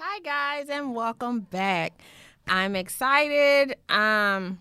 Hi 0.00 0.20
guys 0.20 0.68
and 0.68 0.94
welcome 0.94 1.40
back. 1.40 1.92
I'm 2.46 2.76
excited. 2.76 3.72
Um 3.88 4.60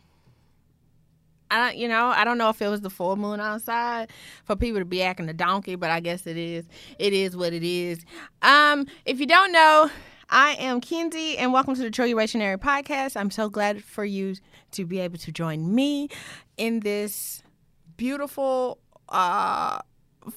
I 1.52 1.60
don't, 1.60 1.78
you 1.78 1.88
know, 1.88 2.08
I 2.08 2.24
don't 2.24 2.40
know 2.40 2.50
if 2.50 2.60
it 2.60 2.68
was 2.70 2.82
the 2.82 2.90
full 2.90 3.16
moon 3.18 3.40
outside 3.40 4.10
for 4.46 4.56
people 4.56 4.80
to 4.80 4.86
be 4.86 5.04
acting 5.04 5.30
a 5.30 5.34
donkey, 5.34 5.76
but 5.76 5.92
I 5.92 6.00
guess 6.00 6.26
it 6.26 6.38
is. 6.38 6.66
It 6.98 7.14
is 7.14 7.38
what 7.38 7.54
it 7.54 7.62
is. 7.62 8.04
Um, 8.42 8.88
if 9.06 9.20
you 9.20 9.28
don't 9.28 9.52
know, 9.52 9.92
I 10.32 10.54
am 10.54 10.82
Kenzie, 10.82 11.38
and 11.38 11.54
welcome 11.54 11.76
to 11.76 11.84
the 11.84 11.92
Troy 11.92 12.16
Rationary 12.16 12.58
Podcast. 12.58 13.16
I'm 13.16 13.30
so 13.30 13.48
glad 13.48 13.84
for 13.84 14.04
you 14.04 14.38
to 14.72 14.86
be 14.88 15.00
able 15.00 15.20
to 15.20 15.32
join 15.32 15.76
me 15.76 16.10
in 16.58 16.80
this 16.80 17.44
beautiful 17.96 18.80
uh 19.08 19.82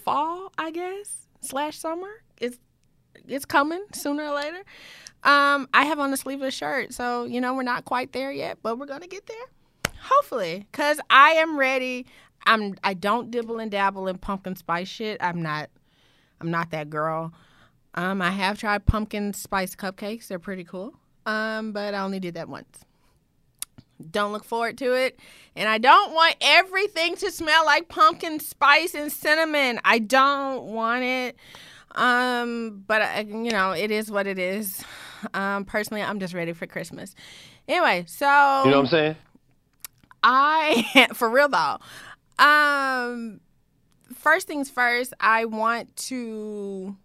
fall, 0.05 0.53
I 0.59 0.71
guess, 0.71 1.27
slash 1.41 1.79
summer. 1.79 2.23
It's 3.29 3.45
coming 3.45 3.83
sooner 3.93 4.25
or 4.25 4.35
later. 4.35 4.63
Um, 5.23 5.69
I 5.75 5.85
have 5.85 5.99
on 5.99 6.13
a 6.13 6.17
sleeveless 6.17 6.55
shirt, 6.55 6.95
so 6.95 7.25
you 7.25 7.41
know 7.41 7.55
we're 7.55 7.63
not 7.63 7.85
quite 7.85 8.13
there 8.13 8.33
yet, 8.33 8.59
but 8.63 8.79
we're 8.79 8.87
gonna 8.87 9.07
get 9.07 9.27
there, 9.27 9.93
hopefully. 10.01 10.67
Cause 10.73 10.99
I 11.11 11.33
am 11.33 11.59
ready. 11.59 12.07
I'm. 12.47 12.77
I 12.83 12.95
don't 12.95 13.31
dibble 13.31 13.59
and 13.59 13.71
dabble 13.71 14.09
in 14.09 14.19
pumpkin 14.19 14.57
spice 14.57 14.89
shit. 14.89 15.19
I'm 15.23 15.43
not. 15.43 15.69
I'm 16.41 16.51
not 16.51 16.71
that 16.71 16.89
girl. 16.89 17.33
Um, 17.95 18.23
I 18.23 18.31
have 18.31 18.59
tried 18.59 18.87
pumpkin 18.87 19.35
spice 19.35 19.75
cupcakes. 19.75 20.29
They're 20.29 20.39
pretty 20.39 20.65
cool. 20.65 20.95
Um, 21.27 21.73
but 21.73 21.95
I 21.95 22.01
only 22.01 22.21
did 22.21 22.35
that 22.35 22.49
once. 22.49 22.85
Don't 24.11 24.33
look 24.33 24.45
forward 24.45 24.79
to 24.79 24.95
it. 24.95 25.19
And 25.55 25.69
I 25.69 25.79
don't 25.79 26.15
want 26.15 26.37
everything 26.41 27.17
to 27.17 27.31
smell 27.31 27.67
like 27.67 27.89
pumpkin 27.89 28.41
spice 28.41 28.95
and 28.95 29.13
cinnamon. 29.13 29.81
I 29.85 29.99
don't 29.99 30.65
want 30.67 31.05
it. 31.05 31.37
Um, 31.95 32.85
but 32.87 33.03
I, 33.03 33.21
you 33.21 33.51
know, 33.51 33.73
it 33.73 33.91
is 33.91 34.11
what 34.11 34.27
it 34.27 34.39
is. 34.39 34.85
Um, 35.35 35.65
personally, 35.65 36.03
I'm 36.03 36.21
just 36.21 36.35
ready 36.35 36.53
for 36.53 36.67
Christmas. 36.67 37.15
Anyway, 37.69 38.05
so 38.07 38.27
You 38.65 38.71
know 38.71 38.77
what 38.79 38.85
I'm 38.85 38.87
saying? 38.87 39.17
I 40.23 41.09
for 41.15 41.29
real 41.29 41.49
though. 41.49 41.79
Um 42.39 43.41
first 44.15 44.47
things 44.47 44.71
first, 44.71 45.15
I 45.21 45.45
want 45.45 45.95
to 46.09 46.97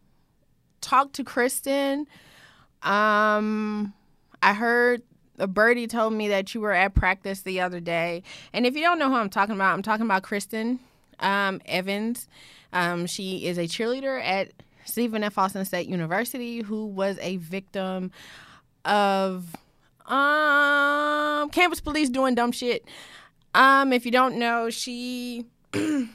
talk 0.82 1.14
to 1.14 1.24
Kristen. 1.24 2.08
Um 2.82 3.94
I 4.42 4.54
heard 4.54 5.02
a 5.38 5.48
birdie 5.48 5.88
told 5.88 6.14
me 6.14 6.30
that 6.30 6.54
you 6.54 6.62
were 6.62 6.72
at 6.72 6.94
practice 6.94 7.42
the 7.42 7.62
other 7.62 7.80
day. 7.80 8.24
And 8.54 8.66
if 8.66 8.76
you 8.76 8.82
don't 8.82 9.00
know 9.00 9.10
who 9.10 9.16
I'm 9.16 9.30
talking 9.30 9.56
about, 9.56 9.74
I'm 9.74 9.82
talking 9.82 10.06
about 10.06 10.24
Kristen 10.24 10.80
um, 11.20 11.62
Evans. 11.66 12.28
Um, 12.74 13.06
she 13.06 13.46
is 13.46 13.58
a 13.58 13.64
cheerleader 13.64 14.22
at 14.24 14.52
Stephen 14.86 15.24
F. 15.24 15.38
Austin 15.38 15.66
State 15.66 15.88
University 15.88 16.62
who 16.62 16.86
was 16.86 17.18
a 17.22 17.38
victim 17.38 18.12
of 18.84 19.56
um 20.06 21.50
campus 21.50 21.82
police 21.82 22.10
doing 22.10 22.36
dumb 22.36 22.52
shit. 22.52 22.86
Um, 23.54 23.94
if 23.94 24.06
you 24.06 24.12
don't 24.12 24.38
know, 24.38 24.70
she 24.70 25.46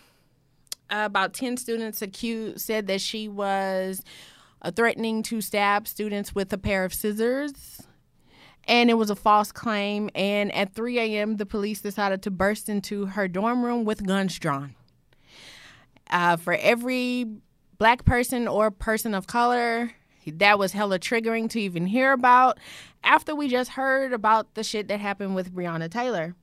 about 0.90 1.34
10 1.34 1.56
students 1.56 2.02
accused 2.02 2.60
said 2.60 2.86
that 2.88 3.00
she 3.00 3.28
was 3.28 4.02
uh, 4.62 4.70
threatening 4.70 5.22
to 5.22 5.40
stab 5.40 5.86
students 5.86 6.34
with 6.34 6.52
a 6.52 6.58
pair 6.58 6.84
of 6.84 6.92
scissors 6.92 7.82
and 8.64 8.90
it 8.90 8.94
was 8.94 9.10
a 9.10 9.16
false 9.16 9.52
claim 9.52 10.10
and 10.14 10.52
at 10.52 10.74
3 10.74 10.98
a.m 10.98 11.36
the 11.36 11.46
police 11.46 11.80
decided 11.80 12.22
to 12.22 12.30
burst 12.30 12.68
into 12.68 13.06
her 13.06 13.28
dorm 13.28 13.64
room 13.64 13.84
with 13.84 14.06
guns 14.06 14.38
drawn 14.38 14.74
uh, 16.10 16.36
for 16.36 16.54
every 16.54 17.26
black 17.80 18.04
person 18.04 18.46
or 18.46 18.70
person 18.70 19.14
of 19.14 19.26
color 19.26 19.90
that 20.26 20.58
was 20.58 20.72
hella 20.72 20.98
triggering 20.98 21.48
to 21.48 21.58
even 21.58 21.86
hear 21.86 22.12
about 22.12 22.58
after 23.02 23.34
we 23.34 23.48
just 23.48 23.70
heard 23.70 24.12
about 24.12 24.54
the 24.54 24.62
shit 24.62 24.86
that 24.86 25.00
happened 25.00 25.34
with 25.34 25.52
breonna 25.52 25.90
taylor. 25.90 26.36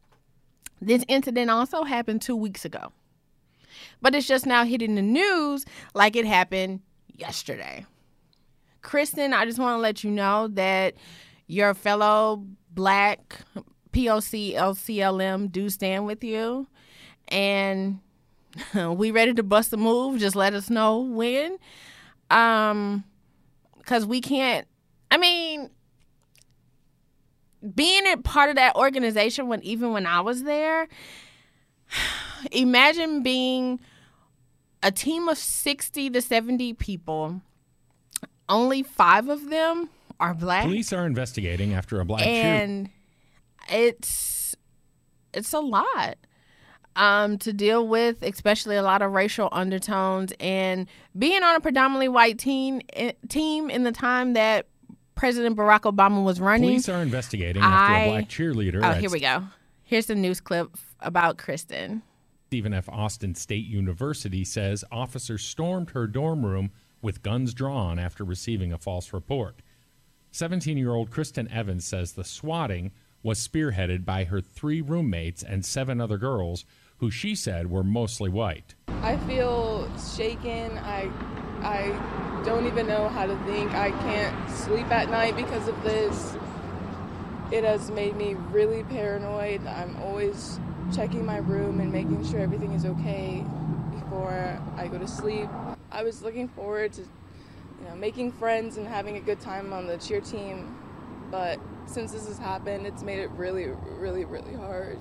This 0.81 1.05
incident 1.07 1.51
also 1.51 1.83
happened 1.83 2.23
two 2.23 2.35
weeks 2.35 2.65
ago. 2.65 2.91
But 4.01 4.15
it's 4.15 4.25
just 4.25 4.47
now 4.47 4.65
hitting 4.65 4.95
the 4.95 5.03
news 5.03 5.63
like 5.93 6.15
it 6.15 6.25
happened 6.25 6.81
yesterday. 7.15 7.85
Kristen 8.81 9.31
i 9.31 9.45
just 9.45 9.59
want 9.59 9.77
to 9.77 9.81
let 9.81 10.03
you 10.03 10.09
know 10.09 10.47
that 10.49 10.95
your 11.45 11.75
fellow 11.75 12.43
black 12.71 13.41
POC 13.93 14.55
LCLM 14.55 15.51
do 15.51 15.69
stand 15.69 16.07
with 16.07 16.23
you. 16.23 16.67
And 17.27 17.99
we 18.95 19.11
ready 19.11 19.33
to 19.33 19.43
bust 19.43 19.73
a 19.73 19.77
move. 19.77 20.19
Just 20.19 20.35
let 20.35 20.53
us 20.53 20.69
know 20.69 20.99
when. 20.99 21.57
Um 22.29 23.03
because 23.77 24.05
we 24.05 24.19
can't 24.19 24.67
I 25.09 25.17
mean 25.17 25.69
being 27.75 28.07
a 28.07 28.17
part 28.17 28.49
of 28.49 28.55
that 28.55 28.75
organization 28.75 29.47
when 29.47 29.61
even 29.63 29.91
when 29.91 30.05
I 30.05 30.21
was 30.21 30.43
there, 30.43 30.87
imagine 32.51 33.23
being 33.23 33.79
a 34.83 34.91
team 34.91 35.27
of 35.27 35.37
60 35.37 36.11
to 36.11 36.21
70 36.21 36.73
people. 36.73 37.41
Only 38.49 38.83
5 38.83 39.29
of 39.29 39.49
them 39.49 39.89
are 40.19 40.33
black. 40.33 40.63
Police 40.63 40.93
are 40.93 41.05
investigating 41.05 41.73
after 41.73 41.99
a 41.99 42.05
black 42.05 42.21
shoot. 42.23 42.29
and 42.29 42.89
it's 43.69 44.55
it's 45.33 45.53
a 45.53 45.59
lot 45.59 46.17
um, 46.97 47.37
to 47.39 47.53
deal 47.53 47.87
with, 47.87 48.21
especially 48.23 48.75
a 48.75 48.81
lot 48.81 49.01
of 49.01 49.11
racial 49.11 49.47
undertones, 49.51 50.33
and 50.39 50.87
being 51.17 51.43
on 51.43 51.55
a 51.55 51.59
predominantly 51.59 52.09
white 52.09 52.37
team 52.37 52.81
team 53.29 53.69
in 53.69 53.83
the 53.83 53.91
time 53.91 54.33
that 54.33 54.67
President 55.15 55.55
Barack 55.55 55.81
Obama 55.81 56.23
was 56.23 56.41
running. 56.41 56.69
Police 56.69 56.89
are 56.89 57.01
investigating 57.01 57.63
after 57.63 57.93
a 57.93 58.09
black 58.09 58.29
cheerleader 58.29 58.83
oh, 58.83 58.93
here 58.93 59.09
we 59.09 59.19
go. 59.19 59.43
Here's 59.83 60.07
the 60.07 60.15
news 60.15 60.41
clip 60.41 60.75
about 60.99 61.37
Kristen. 61.37 62.01
Stephen 62.47 62.73
F. 62.73 62.89
Austin 62.89 63.35
State 63.35 63.65
University 63.65 64.43
says 64.43 64.83
officers 64.91 65.43
stormed 65.43 65.91
her 65.91 66.07
dorm 66.07 66.45
room 66.45 66.71
with 67.01 67.21
guns 67.21 67.53
drawn 67.53 67.99
after 67.99 68.23
receiving 68.23 68.73
a 68.73 68.77
false 68.77 69.13
report. 69.13 69.61
17 70.31 70.77
year 70.77 70.93
old 70.93 71.11
Kristen 71.11 71.49
Evans 71.51 71.85
says 71.85 72.13
the 72.13 72.23
swatting 72.23 72.91
was 73.23 73.45
spearheaded 73.45 74.05
by 74.05 74.23
her 74.25 74.39
three 74.39 74.81
roommates 74.81 75.43
and 75.43 75.65
seven 75.65 75.99
other 75.99 76.17
girls, 76.17 76.65
who 76.97 77.11
she 77.11 77.35
said 77.35 77.69
were 77.69 77.83
mostly 77.83 78.29
white. 78.29 78.75
I 79.01 79.17
feel 79.17 79.89
shaken. 80.15 80.77
I 80.79 81.11
I 81.61 82.43
don't 82.45 82.67
even 82.67 82.87
know 82.87 83.09
how 83.09 83.25
to 83.25 83.35
think. 83.45 83.71
I 83.73 83.91
can't 83.91 84.49
sleep 84.51 84.89
at 84.91 85.09
night 85.09 85.35
because 85.35 85.67
of 85.67 85.81
this. 85.83 86.35
It 87.51 87.63
has 87.63 87.89
made 87.91 88.15
me 88.15 88.33
really 88.51 88.83
paranoid. 88.83 89.65
I'm 89.65 89.95
always 89.97 90.59
checking 90.93 91.25
my 91.25 91.37
room 91.37 91.79
and 91.79 91.91
making 91.91 92.25
sure 92.29 92.39
everything 92.39 92.73
is 92.73 92.85
okay 92.85 93.43
before 93.91 94.61
I 94.75 94.87
go 94.87 94.97
to 94.97 95.07
sleep. 95.07 95.49
I 95.91 96.03
was 96.03 96.21
looking 96.21 96.47
forward 96.49 96.93
to 96.93 97.01
you 97.01 97.87
know, 97.87 97.95
making 97.95 98.31
friends 98.33 98.77
and 98.77 98.87
having 98.87 99.17
a 99.17 99.19
good 99.19 99.39
time 99.39 99.73
on 99.73 99.87
the 99.87 99.97
cheer 99.97 100.21
team, 100.21 100.75
but 101.31 101.59
since 101.85 102.11
this 102.11 102.27
has 102.27 102.37
happened, 102.37 102.85
it's 102.85 103.03
made 103.03 103.19
it 103.19 103.29
really, 103.31 103.67
really, 103.67 104.25
really 104.25 104.53
hard. 104.55 104.99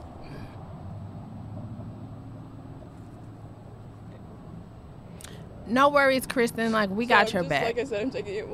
No 5.68 5.88
worries, 5.88 6.26
Kristen. 6.26 6.72
Like 6.72 6.90
we 6.90 7.04
So 7.04 7.08
got 7.10 7.28
I'm 7.28 7.32
your 7.34 7.42
just- 7.42 7.48
back. 7.50 7.64
Like 7.64 7.78
I 7.78 7.84
said, 7.84 8.02
I'm 8.02 8.10
taking 8.10 8.34
it 8.34 8.46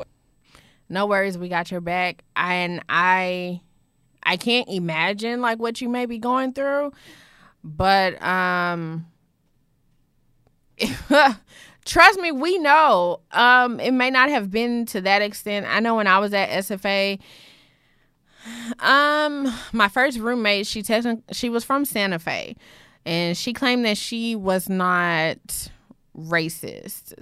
no 0.89 1.06
worries 1.06 1.39
we 1.39 1.49
got 1.49 1.71
your 1.71 1.81
back 1.81 2.23
and 2.37 2.83
i 2.87 3.59
i 4.25 4.37
can't 4.37 4.69
imagine 4.69 5.41
like 5.41 5.59
what 5.59 5.81
you 5.81 5.89
may 5.89 6.05
be 6.05 6.19
going 6.19 6.53
through 6.53 6.93
but 7.65 8.21
um 8.23 9.06
trust 11.87 12.20
me 12.20 12.31
we 12.31 12.59
know 12.59 13.20
um 13.31 13.81
it 13.81 13.93
may 13.93 14.11
not 14.11 14.29
have 14.29 14.50
been 14.50 14.85
to 14.85 15.00
that 15.00 15.23
extent 15.23 15.65
i 15.67 15.81
know 15.81 15.94
when 15.97 16.06
i 16.06 16.19
was 16.19 16.35
at 16.35 16.50
sfa 16.50 17.19
um 18.81 19.50
my 19.73 19.88
first 19.88 20.19
roommate 20.19 20.67
she 20.67 20.82
techni- 20.82 21.23
she 21.32 21.49
was 21.49 21.65
from 21.65 21.87
santa 21.87 22.19
fe 22.19 22.55
and 23.06 23.35
she 23.35 23.55
claimed 23.55 23.85
that 23.87 23.97
she 23.97 24.37
was 24.37 24.69
not 24.69 25.70
racist 26.17 27.14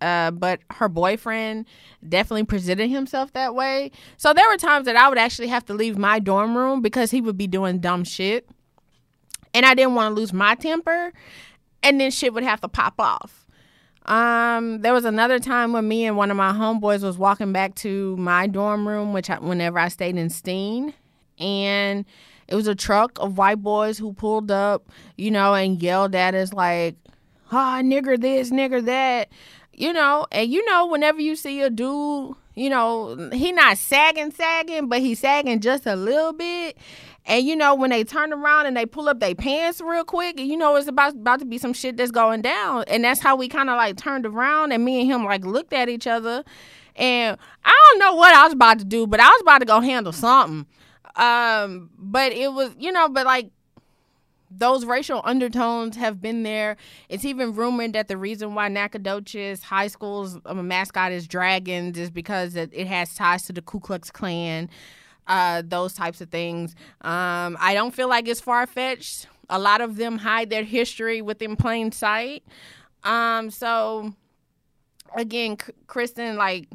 uh, 0.00 0.30
but 0.30 0.60
her 0.70 0.88
boyfriend 0.88 1.66
definitely 2.08 2.44
presented 2.44 2.88
himself 2.88 3.32
that 3.32 3.54
way. 3.54 3.90
So 4.16 4.32
there 4.32 4.48
were 4.48 4.56
times 4.56 4.86
that 4.86 4.96
I 4.96 5.08
would 5.08 5.18
actually 5.18 5.48
have 5.48 5.64
to 5.66 5.74
leave 5.74 5.98
my 5.98 6.18
dorm 6.18 6.56
room 6.56 6.80
because 6.82 7.10
he 7.10 7.20
would 7.20 7.36
be 7.36 7.46
doing 7.46 7.80
dumb 7.80 8.04
shit. 8.04 8.48
And 9.52 9.66
I 9.66 9.74
didn't 9.74 9.94
want 9.94 10.14
to 10.14 10.20
lose 10.20 10.32
my 10.32 10.54
temper. 10.54 11.12
And 11.82 12.00
then 12.00 12.10
shit 12.10 12.32
would 12.34 12.44
have 12.44 12.60
to 12.60 12.68
pop 12.68 12.94
off. 12.98 13.46
Um, 14.06 14.80
there 14.80 14.94
was 14.94 15.04
another 15.04 15.38
time 15.38 15.72
when 15.72 15.86
me 15.86 16.06
and 16.06 16.16
one 16.16 16.30
of 16.30 16.36
my 16.36 16.52
homeboys 16.52 17.02
was 17.02 17.18
walking 17.18 17.52
back 17.52 17.74
to 17.76 18.16
my 18.16 18.46
dorm 18.46 18.88
room, 18.88 19.12
which 19.12 19.28
I, 19.28 19.38
whenever 19.38 19.78
I 19.78 19.88
stayed 19.88 20.16
in 20.16 20.30
Steen, 20.30 20.94
and 21.38 22.04
it 22.48 22.54
was 22.54 22.66
a 22.66 22.74
truck 22.74 23.18
of 23.20 23.38
white 23.38 23.62
boys 23.62 23.98
who 23.98 24.12
pulled 24.12 24.50
up, 24.50 24.88
you 25.16 25.30
know, 25.30 25.54
and 25.54 25.82
yelled 25.82 26.14
at 26.14 26.34
us 26.34 26.52
like, 26.52 26.96
"Ah, 27.50 27.80
nigger 27.82 28.20
this, 28.20 28.50
nigger 28.50 28.84
that," 28.84 29.28
you 29.72 29.92
know. 29.92 30.26
And 30.32 30.50
you 30.50 30.64
know, 30.66 30.86
whenever 30.86 31.20
you 31.20 31.36
see 31.36 31.60
a 31.62 31.70
dude, 31.70 32.34
you 32.54 32.70
know, 32.70 33.30
he 33.32 33.52
not 33.52 33.78
sagging, 33.78 34.30
sagging, 34.32 34.88
but 34.88 35.00
he's 35.00 35.20
sagging 35.20 35.60
just 35.60 35.86
a 35.86 35.96
little 35.96 36.32
bit. 36.32 36.76
And 37.26 37.46
you 37.46 37.54
know, 37.54 37.74
when 37.74 37.90
they 37.90 38.04
turn 38.04 38.32
around 38.32 38.66
and 38.66 38.76
they 38.76 38.86
pull 38.86 39.08
up 39.08 39.20
their 39.20 39.34
pants 39.34 39.80
real 39.80 40.04
quick, 40.04 40.38
you 40.38 40.56
know 40.56 40.76
it's 40.76 40.88
about 40.88 41.14
about 41.14 41.38
to 41.40 41.44
be 41.44 41.58
some 41.58 41.72
shit 41.72 41.96
that's 41.96 42.10
going 42.10 42.42
down. 42.42 42.84
And 42.88 43.04
that's 43.04 43.20
how 43.20 43.36
we 43.36 43.48
kind 43.48 43.70
of 43.70 43.76
like 43.76 43.96
turned 43.96 44.26
around 44.26 44.72
and 44.72 44.84
me 44.84 45.00
and 45.00 45.10
him 45.10 45.24
like 45.24 45.44
looked 45.44 45.72
at 45.72 45.88
each 45.88 46.06
other. 46.06 46.44
And 46.96 47.38
I 47.64 47.72
don't 47.90 47.98
know 47.98 48.14
what 48.14 48.34
I 48.34 48.44
was 48.44 48.52
about 48.52 48.78
to 48.80 48.84
do, 48.84 49.06
but 49.06 49.20
I 49.20 49.28
was 49.28 49.40
about 49.42 49.58
to 49.58 49.64
go 49.64 49.80
handle 49.80 50.12
something. 50.12 50.66
Um, 51.16 51.90
but 51.98 52.32
it 52.32 52.52
was, 52.52 52.74
you 52.78 52.92
know, 52.92 53.08
but 53.08 53.26
like 53.26 53.50
those 54.50 54.84
racial 54.84 55.22
undertones 55.24 55.96
have 55.96 56.20
been 56.20 56.42
there. 56.42 56.76
It's 57.08 57.24
even 57.24 57.54
rumored 57.54 57.92
that 57.92 58.08
the 58.08 58.16
reason 58.16 58.54
why 58.54 58.68
Nacogdoches 58.68 59.62
High 59.62 59.86
School's 59.86 60.38
um, 60.44 60.66
mascot 60.66 61.12
is 61.12 61.28
dragons 61.28 61.96
is 61.96 62.10
because 62.10 62.56
it, 62.56 62.70
it 62.72 62.88
has 62.88 63.14
ties 63.14 63.44
to 63.44 63.52
the 63.52 63.62
Ku 63.62 63.78
Klux 63.78 64.10
Klan, 64.10 64.68
uh, 65.28 65.62
those 65.64 65.94
types 65.94 66.20
of 66.20 66.30
things. 66.30 66.74
Um, 67.02 67.56
I 67.60 67.74
don't 67.74 67.94
feel 67.94 68.08
like 68.08 68.26
it's 68.26 68.40
far 68.40 68.66
fetched. 68.66 69.28
A 69.48 69.58
lot 69.58 69.80
of 69.80 69.96
them 69.96 70.18
hide 70.18 70.50
their 70.50 70.64
history 70.64 71.22
within 71.22 71.54
plain 71.54 71.92
sight. 71.92 72.42
Um, 73.04 73.50
so, 73.50 74.12
again, 75.14 75.58
Kristen, 75.86 76.36
like, 76.36 76.68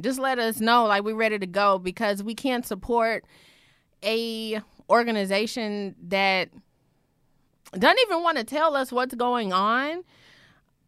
just 0.00 0.18
let 0.18 0.40
us 0.40 0.60
know, 0.60 0.86
like, 0.86 1.04
we're 1.04 1.14
ready 1.14 1.38
to 1.38 1.46
go 1.46 1.78
because 1.78 2.22
we 2.22 2.34
can't 2.34 2.66
support 2.66 3.24
a 4.04 4.60
organization 4.90 5.94
that– 6.08 6.48
doesn't 7.78 8.00
even 8.06 8.22
want 8.22 8.38
to 8.38 8.44
tell 8.44 8.76
us 8.76 8.92
what's 8.92 9.14
going 9.14 9.52
on. 9.52 10.04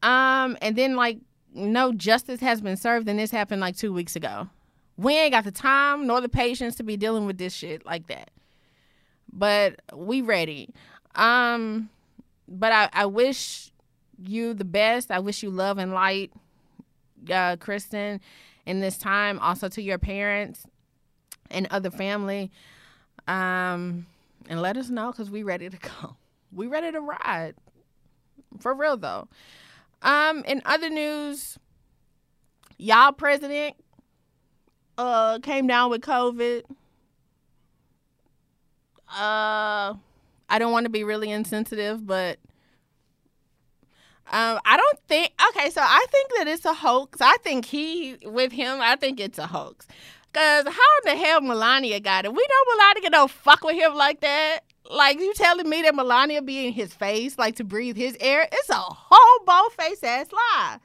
Um, 0.02 0.58
and 0.60 0.76
then 0.76 0.96
like 0.96 1.18
no 1.54 1.92
justice 1.92 2.40
has 2.40 2.60
been 2.60 2.76
served, 2.76 3.08
and 3.08 3.18
this 3.18 3.30
happened 3.30 3.60
like 3.60 3.76
two 3.76 3.92
weeks 3.92 4.16
ago. 4.16 4.48
We 4.96 5.16
ain't 5.16 5.32
got 5.32 5.44
the 5.44 5.50
time 5.50 6.06
nor 6.06 6.20
the 6.20 6.28
patience 6.28 6.76
to 6.76 6.82
be 6.82 6.96
dealing 6.96 7.26
with 7.26 7.38
this 7.38 7.54
shit 7.54 7.84
like 7.86 8.06
that. 8.08 8.30
But 9.32 9.80
we 9.92 10.20
ready. 10.20 10.72
Um, 11.14 11.90
but 12.46 12.72
I, 12.72 12.88
I 12.92 13.06
wish 13.06 13.72
you 14.22 14.54
the 14.54 14.64
best. 14.64 15.10
I 15.10 15.18
wish 15.18 15.42
you 15.42 15.50
love 15.50 15.78
and 15.78 15.92
light, 15.92 16.32
uh, 17.30 17.56
Kristen, 17.56 18.20
in 18.66 18.80
this 18.80 18.98
time. 18.98 19.38
Also 19.40 19.68
to 19.68 19.82
your 19.82 19.98
parents 19.98 20.66
and 21.50 21.66
other 21.70 21.90
family. 21.90 22.52
Um, 23.26 24.06
and 24.48 24.60
let 24.60 24.76
us 24.76 24.90
know 24.90 25.10
because 25.10 25.30
we 25.30 25.42
ready 25.42 25.70
to 25.70 25.78
go 25.78 26.16
we 26.54 26.66
ready 26.66 26.92
to 26.92 27.00
ride. 27.00 27.54
For 28.60 28.74
real 28.74 28.96
though. 28.96 29.28
Um, 30.02 30.44
in 30.44 30.62
other 30.64 30.90
news, 30.90 31.58
y'all 32.78 33.12
president 33.12 33.76
uh 34.96 35.40
came 35.40 35.66
down 35.66 35.90
with 35.90 36.02
COVID. 36.02 36.62
Uh 39.08 39.94
I 40.48 40.58
don't 40.58 40.72
want 40.72 40.84
to 40.84 40.90
be 40.90 41.04
really 41.04 41.30
insensitive, 41.30 42.06
but 42.06 42.38
um, 44.26 44.58
I 44.64 44.76
don't 44.76 44.98
think. 45.06 45.32
Okay, 45.50 45.70
so 45.70 45.80
I 45.82 46.06
think 46.10 46.30
that 46.38 46.48
it's 46.48 46.64
a 46.64 46.74
hoax. 46.74 47.20
I 47.20 47.36
think 47.38 47.66
he, 47.66 48.16
with 48.24 48.52
him, 48.52 48.80
I 48.80 48.96
think 48.96 49.20
it's 49.20 49.38
a 49.38 49.46
hoax. 49.46 49.86
Cause 50.32 50.64
how 50.64 50.70
in 50.72 51.04
the 51.18 51.24
hell 51.24 51.40
Melania 51.40 52.00
got 52.00 52.24
it? 52.24 52.32
We 52.32 52.42
know 52.42 52.76
Melania 52.76 53.10
don't 53.10 53.30
fuck 53.30 53.62
with 53.62 53.76
him 53.76 53.94
like 53.94 54.20
that. 54.20 54.60
Like 54.90 55.18
you 55.18 55.32
telling 55.34 55.68
me 55.68 55.82
that 55.82 55.94
Melania 55.94 56.42
be 56.42 56.66
in 56.66 56.72
his 56.72 56.92
face, 56.92 57.38
like 57.38 57.56
to 57.56 57.64
breathe 57.64 57.96
his 57.96 58.16
air? 58.20 58.46
It's 58.50 58.68
a 58.68 58.74
whole 58.74 59.44
bold 59.46 59.72
face 59.72 60.02
ass 60.02 60.30
lie. 60.32 60.78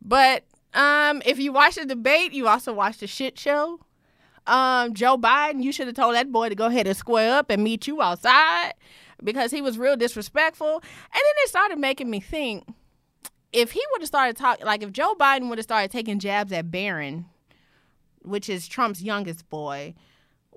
But 0.00 0.44
um, 0.72 1.22
if 1.26 1.38
you 1.38 1.52
watch 1.52 1.74
the 1.74 1.84
debate, 1.84 2.32
you 2.32 2.48
also 2.48 2.72
watch 2.72 2.98
the 2.98 3.06
shit 3.06 3.38
show. 3.38 3.80
Um, 4.46 4.94
Joe 4.94 5.18
Biden, 5.18 5.62
you 5.62 5.72
should 5.72 5.86
have 5.86 5.96
told 5.96 6.14
that 6.14 6.32
boy 6.32 6.48
to 6.48 6.54
go 6.54 6.66
ahead 6.66 6.86
and 6.86 6.96
square 6.96 7.34
up 7.34 7.50
and 7.50 7.62
meet 7.62 7.86
you 7.86 8.00
outside 8.00 8.72
because 9.22 9.50
he 9.50 9.60
was 9.60 9.76
real 9.76 9.96
disrespectful. 9.96 10.76
And 10.76 10.82
then 11.12 11.34
it 11.44 11.48
started 11.50 11.78
making 11.78 12.08
me 12.08 12.20
think 12.20 12.64
if 13.52 13.72
he 13.72 13.82
would 13.92 14.00
have 14.00 14.08
started 14.08 14.36
talking, 14.36 14.64
like 14.64 14.82
if 14.82 14.92
Joe 14.92 15.14
Biden 15.14 15.48
would 15.48 15.58
have 15.58 15.64
started 15.64 15.90
taking 15.90 16.18
jabs 16.18 16.52
at 16.52 16.70
Barron, 16.70 17.26
which 18.22 18.48
is 18.48 18.66
Trump's 18.66 19.02
youngest 19.02 19.48
boy, 19.50 19.94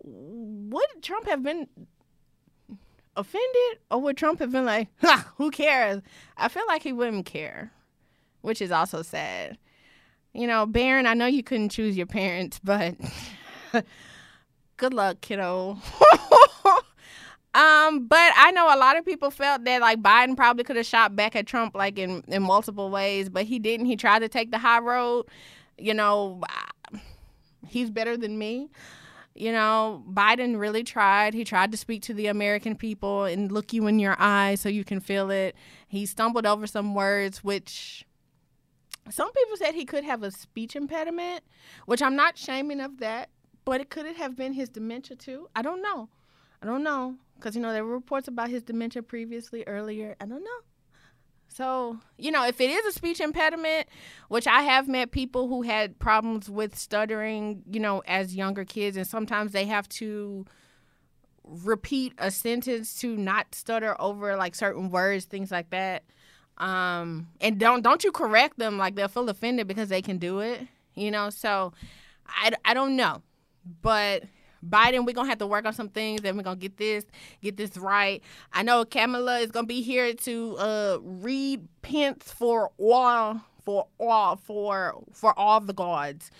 would 0.03 0.85
Trump 1.01 1.27
have 1.27 1.43
been 1.43 1.67
offended 3.15 3.79
or 3.89 4.01
would 4.01 4.17
Trump 4.17 4.39
have 4.39 4.51
been 4.51 4.65
like, 4.65 4.87
who 5.37 5.51
cares? 5.51 6.01
I 6.37 6.47
feel 6.47 6.63
like 6.67 6.83
he 6.83 6.93
wouldn't 6.93 7.25
care, 7.25 7.71
which 8.41 8.61
is 8.61 8.71
also 8.71 9.01
sad. 9.01 9.57
You 10.33 10.47
know, 10.47 10.65
Barron, 10.65 11.07
I 11.07 11.13
know 11.13 11.25
you 11.25 11.43
couldn't 11.43 11.69
choose 11.69 11.97
your 11.97 12.05
parents, 12.05 12.59
but 12.63 12.95
good 14.77 14.93
luck, 14.93 15.19
kiddo. 15.21 15.71
um, 17.53 18.07
but 18.07 18.31
I 18.37 18.51
know 18.53 18.73
a 18.73 18.77
lot 18.77 18.97
of 18.97 19.05
people 19.05 19.29
felt 19.29 19.65
that 19.65 19.81
like 19.81 20.01
Biden 20.01 20.37
probably 20.37 20.63
could 20.63 20.77
have 20.77 20.85
shot 20.85 21.15
back 21.15 21.35
at 21.35 21.47
Trump 21.47 21.75
like 21.75 21.99
in, 21.99 22.23
in 22.27 22.43
multiple 22.43 22.89
ways, 22.89 23.27
but 23.27 23.43
he 23.43 23.59
didn't. 23.59 23.87
He 23.87 23.97
tried 23.97 24.19
to 24.19 24.29
take 24.29 24.51
the 24.51 24.57
high 24.57 24.79
road. 24.79 25.25
You 25.77 25.93
know, 25.93 26.41
he's 27.67 27.89
better 27.89 28.15
than 28.15 28.37
me 28.37 28.69
you 29.35 29.51
know, 29.51 30.03
Biden 30.09 30.59
really 30.59 30.83
tried. 30.83 31.33
He 31.33 31.43
tried 31.43 31.71
to 31.71 31.77
speak 31.77 32.01
to 32.03 32.13
the 32.13 32.27
American 32.27 32.75
people 32.75 33.23
and 33.25 33.51
look 33.51 33.73
you 33.73 33.87
in 33.87 33.99
your 33.99 34.15
eyes 34.19 34.61
so 34.61 34.69
you 34.69 34.83
can 34.83 34.99
feel 34.99 35.29
it. 35.29 35.55
He 35.87 36.05
stumbled 36.05 36.45
over 36.45 36.67
some 36.67 36.93
words, 36.93 37.43
which 37.43 38.05
some 39.09 39.31
people 39.31 39.57
said 39.57 39.73
he 39.73 39.85
could 39.85 40.03
have 40.03 40.23
a 40.23 40.31
speech 40.31 40.75
impediment, 40.75 41.43
which 41.85 42.01
I'm 42.01 42.15
not 42.15 42.37
shaming 42.37 42.81
of 42.81 42.99
that, 42.99 43.29
but 43.65 43.81
it 43.81 43.89
could 43.89 44.05
it 44.05 44.17
have 44.17 44.35
been 44.35 44.53
his 44.53 44.69
dementia 44.69 45.15
too. 45.15 45.47
I 45.55 45.61
don't 45.61 45.81
know. 45.81 46.09
I 46.61 46.65
don't 46.65 46.83
know. 46.83 47.15
Because, 47.35 47.55
you 47.55 47.61
know, 47.61 47.73
there 47.73 47.83
were 47.83 47.93
reports 47.93 48.27
about 48.27 48.49
his 48.49 48.61
dementia 48.61 49.01
previously, 49.01 49.63
earlier. 49.65 50.15
I 50.21 50.25
don't 50.27 50.43
know. 50.43 50.59
So, 51.53 51.99
you 52.17 52.31
know, 52.31 52.45
if 52.45 52.61
it 52.61 52.69
is 52.69 52.85
a 52.85 52.91
speech 52.93 53.19
impediment, 53.19 53.87
which 54.29 54.47
I 54.47 54.61
have 54.61 54.87
met 54.87 55.11
people 55.11 55.49
who 55.49 55.63
had 55.63 55.99
problems 55.99 56.49
with 56.49 56.77
stuttering, 56.77 57.63
you 57.69 57.79
know, 57.79 58.01
as 58.07 58.35
younger 58.35 58.63
kids, 58.63 58.95
and 58.95 59.05
sometimes 59.05 59.51
they 59.51 59.65
have 59.65 59.89
to 59.89 60.45
repeat 61.43 62.13
a 62.17 62.31
sentence 62.31 62.99
to 63.01 63.17
not 63.17 63.53
stutter 63.53 63.99
over 63.99 64.37
like 64.37 64.55
certain 64.55 64.89
words, 64.89 65.25
things 65.25 65.51
like 65.51 65.69
that. 65.71 66.03
Um, 66.57 67.27
and 67.41 67.59
don't 67.59 67.81
don't 67.81 68.03
you 68.03 68.11
correct 68.11 68.57
them 68.57 68.77
like 68.77 68.95
they'll 68.95 69.07
feel 69.07 69.27
offended 69.27 69.67
because 69.67 69.89
they 69.89 70.01
can 70.01 70.19
do 70.19 70.39
it, 70.39 70.67
you 70.95 71.11
know. 71.11 71.29
So, 71.29 71.73
I, 72.27 72.51
I 72.63 72.73
don't 72.73 72.95
know, 72.95 73.23
but 73.81 74.23
Biden, 74.67 75.05
we're 75.05 75.13
gonna 75.13 75.29
have 75.29 75.39
to 75.39 75.47
work 75.47 75.65
on 75.65 75.73
some 75.73 75.89
things 75.89 76.21
and 76.23 76.37
we're 76.37 76.43
gonna 76.43 76.55
get 76.55 76.77
this, 76.77 77.05
get 77.41 77.57
this 77.57 77.77
right. 77.77 78.21
I 78.53 78.63
know 78.63 78.85
Kamala 78.85 79.39
is 79.39 79.51
gonna 79.51 79.67
be 79.67 79.81
here 79.81 80.13
to 80.13 80.55
uh 80.57 80.97
read 81.01 81.67
Pence 81.81 82.31
for 82.31 82.71
all 82.77 83.41
for 83.63 83.87
all 83.99 84.35
for 84.35 85.03
for 85.13 85.37
all 85.37 85.59
the 85.59 85.73
gods. 85.73 86.31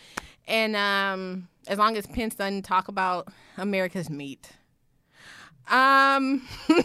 And 0.47 0.75
um 0.75 1.47
as 1.67 1.77
long 1.77 1.97
as 1.97 2.05
Pence 2.07 2.35
doesn't 2.35 2.63
talk 2.63 2.87
about 2.87 3.27
America's 3.57 4.09
meat. 4.09 4.51
Um 5.69 6.47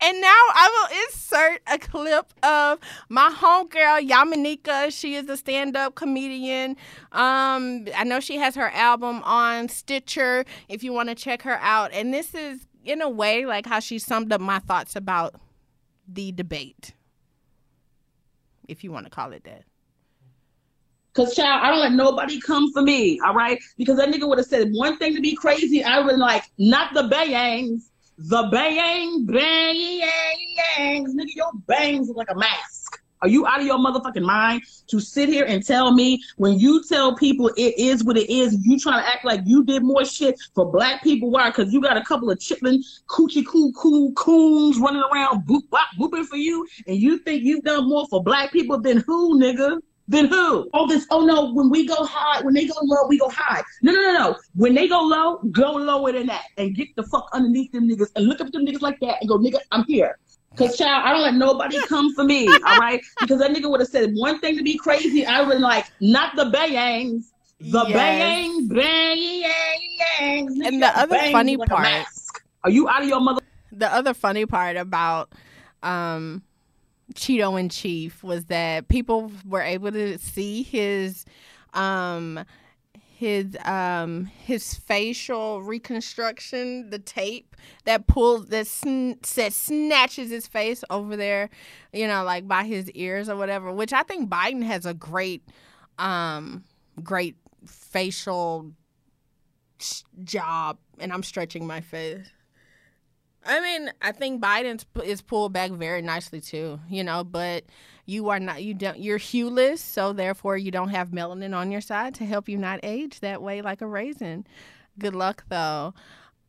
And 0.00 0.20
now 0.20 0.28
I 0.28 0.70
will 0.72 0.98
insert 1.04 1.62
a 1.66 1.78
clip 1.78 2.32
of 2.42 2.78
my 3.08 3.30
homegirl 3.30 4.08
Yamaneika. 4.08 4.92
She 4.92 5.14
is 5.14 5.28
a 5.28 5.36
stand-up 5.36 5.94
comedian. 5.94 6.72
Um, 7.12 7.86
I 7.96 8.04
know 8.04 8.20
she 8.20 8.36
has 8.36 8.54
her 8.56 8.70
album 8.70 9.22
on 9.24 9.68
Stitcher. 9.68 10.44
If 10.68 10.84
you 10.84 10.92
want 10.92 11.08
to 11.08 11.14
check 11.14 11.42
her 11.42 11.58
out, 11.60 11.92
and 11.92 12.12
this 12.12 12.34
is 12.34 12.66
in 12.84 13.00
a 13.00 13.08
way 13.08 13.46
like 13.46 13.66
how 13.66 13.80
she 13.80 13.98
summed 13.98 14.32
up 14.32 14.40
my 14.40 14.58
thoughts 14.58 14.96
about 14.96 15.34
the 16.06 16.30
debate, 16.30 16.92
if 18.68 18.84
you 18.84 18.92
want 18.92 19.06
to 19.06 19.10
call 19.10 19.32
it 19.32 19.44
that. 19.44 19.64
Cause 21.14 21.34
child, 21.34 21.62
I 21.64 21.70
don't 21.70 21.80
let 21.80 21.92
nobody 21.92 22.38
come 22.38 22.70
for 22.74 22.82
me, 22.82 23.18
all 23.24 23.34
right? 23.34 23.58
Because 23.78 23.96
that 23.96 24.10
nigga 24.10 24.28
would 24.28 24.36
have 24.36 24.46
said 24.46 24.68
one 24.72 24.98
thing 24.98 25.14
to 25.14 25.22
be 25.22 25.34
crazy, 25.34 25.82
I 25.82 26.00
would 26.00 26.18
like, 26.18 26.44
not 26.58 26.92
the 26.92 27.04
bangs 27.04 27.90
the 28.18 28.48
bang, 28.50 29.26
bang, 29.26 30.00
bang, 30.76 31.06
Nigga, 31.06 31.34
your 31.34 31.52
bangs 31.66 32.08
look 32.08 32.16
like 32.16 32.30
a 32.30 32.34
mask. 32.34 33.02
Are 33.22 33.28
you 33.28 33.46
out 33.46 33.60
of 33.60 33.66
your 33.66 33.78
motherfucking 33.78 34.22
mind 34.22 34.62
to 34.88 35.00
sit 35.00 35.28
here 35.28 35.46
and 35.46 35.64
tell 35.64 35.92
me 35.92 36.22
when 36.36 36.58
you 36.58 36.82
tell 36.84 37.16
people 37.16 37.48
it 37.56 37.78
is 37.78 38.04
what 38.04 38.18
it 38.18 38.30
is, 38.30 38.56
you 38.64 38.78
trying 38.78 39.02
to 39.02 39.08
act 39.08 39.24
like 39.24 39.40
you 39.46 39.64
did 39.64 39.82
more 39.82 40.04
shit 40.04 40.38
for 40.54 40.70
black 40.70 41.02
people? 41.02 41.30
Why? 41.30 41.48
Because 41.48 41.72
you 41.72 41.80
got 41.80 41.96
a 41.96 42.04
couple 42.04 42.30
of 42.30 42.38
chitlin 42.38 42.84
coochie 43.08 43.44
coo 43.46 43.72
coo 43.72 44.12
coons 44.12 44.78
running 44.78 45.02
around 45.12 45.46
boop 45.46 45.68
bop 45.70 45.88
booping 45.98 46.26
for 46.26 46.36
you, 46.36 46.66
and 46.86 46.96
you 46.96 47.18
think 47.18 47.42
you've 47.42 47.64
done 47.64 47.88
more 47.88 48.06
for 48.08 48.22
black 48.22 48.52
people 48.52 48.78
than 48.78 48.98
who, 48.98 49.40
nigga? 49.40 49.80
Then 50.08 50.26
who? 50.26 50.68
All 50.72 50.86
this, 50.86 51.06
oh 51.10 51.24
no, 51.24 51.52
when 51.52 51.68
we 51.68 51.86
go 51.86 52.04
high, 52.04 52.40
when 52.42 52.54
they 52.54 52.66
go 52.66 52.74
low, 52.82 53.06
we 53.08 53.18
go 53.18 53.28
high. 53.28 53.62
No, 53.82 53.92
no, 53.92 54.00
no, 54.00 54.12
no. 54.12 54.36
When 54.54 54.74
they 54.74 54.86
go 54.88 55.00
low, 55.00 55.38
go 55.50 55.72
lower 55.72 56.12
than 56.12 56.26
that 56.28 56.44
and 56.58 56.74
get 56.76 56.88
the 56.96 57.02
fuck 57.04 57.28
underneath 57.32 57.72
them 57.72 57.88
niggas 57.88 58.10
and 58.14 58.26
look 58.26 58.40
up 58.40 58.50
them 58.52 58.64
niggas 58.64 58.82
like 58.82 59.00
that 59.00 59.16
and 59.20 59.28
go, 59.28 59.38
nigga, 59.38 59.58
I'm 59.72 59.84
here. 59.84 60.18
Cause 60.56 60.78
child, 60.78 61.02
I 61.04 61.12
don't 61.12 61.22
let 61.22 61.34
nobody 61.34 61.82
come 61.82 62.14
for 62.14 62.24
me, 62.24 62.48
all 62.64 62.78
right? 62.78 63.00
Because 63.20 63.40
that 63.40 63.50
nigga 63.50 63.68
would 63.68 63.80
have 63.80 63.90
said 63.90 64.12
one 64.14 64.38
thing 64.40 64.56
to 64.56 64.62
be 64.62 64.78
crazy. 64.78 65.26
I 65.26 65.40
would 65.40 65.46
have 65.48 65.54
been 65.56 65.62
like, 65.62 65.86
not 66.00 66.34
the 66.36 66.46
bangs, 66.46 67.32
the 67.60 67.84
Yes. 67.88 67.92
bang, 67.92 68.68
bang, 68.68 69.42
bang, 70.18 70.48
And 70.64 70.82
the 70.82 70.98
other 70.98 71.18
funny 71.32 71.56
part- 71.58 72.06
Are 72.64 72.70
you 72.70 72.88
out 72.88 73.02
of 73.02 73.08
your 73.08 73.20
mother? 73.20 73.40
the 73.72 73.92
other 73.92 74.14
funny 74.14 74.46
part 74.46 74.76
about 74.76 75.32
um 75.82 76.42
Cheeto 77.14 77.58
in 77.58 77.68
Chief 77.68 78.22
was 78.22 78.46
that 78.46 78.88
people 78.88 79.30
were 79.46 79.62
able 79.62 79.92
to 79.92 80.18
see 80.18 80.62
his 80.62 81.24
um 81.74 82.44
his 83.16 83.56
um 83.64 84.26
his 84.26 84.74
facial 84.74 85.62
reconstruction 85.62 86.90
the 86.90 86.98
tape 86.98 87.56
that 87.84 88.06
pulls 88.06 88.46
that, 88.48 88.66
sn- 88.66 89.18
that 89.36 89.52
snatches 89.52 90.30
his 90.30 90.46
face 90.46 90.84
over 90.90 91.16
there 91.16 91.48
you 91.94 92.06
know 92.06 92.24
like 92.24 92.46
by 92.46 92.64
his 92.64 92.90
ears 92.90 93.28
or 93.30 93.36
whatever 93.36 93.72
which 93.72 93.92
i 93.94 94.02
think 94.02 94.28
biden 94.28 94.62
has 94.62 94.84
a 94.84 94.92
great 94.92 95.42
um 95.98 96.62
great 97.02 97.36
facial 97.66 98.70
s- 99.80 100.04
job 100.22 100.76
and 100.98 101.10
i'm 101.12 101.22
stretching 101.22 101.66
my 101.66 101.80
face 101.80 102.26
I 103.46 103.60
mean, 103.60 103.92
I 104.02 104.12
think 104.12 104.42
Biden 104.42 104.82
is 105.04 105.22
pulled 105.22 105.52
back 105.52 105.70
very 105.70 106.02
nicely 106.02 106.40
too, 106.40 106.80
you 106.88 107.04
know, 107.04 107.22
but 107.22 107.64
you 108.04 108.28
are 108.28 108.40
not 108.40 108.62
you 108.62 108.74
don't 108.74 108.98
you're 108.98 109.18
hueless, 109.18 109.78
so 109.78 110.12
therefore 110.12 110.56
you 110.56 110.70
don't 110.70 110.88
have 110.88 111.10
melanin 111.10 111.56
on 111.56 111.70
your 111.70 111.80
side 111.80 112.14
to 112.16 112.24
help 112.24 112.48
you 112.48 112.58
not 112.58 112.80
age 112.82 113.20
that 113.20 113.42
way 113.42 113.62
like 113.62 113.80
a 113.82 113.86
raisin. 113.86 114.46
Good 114.98 115.14
luck 115.14 115.44
though. 115.48 115.94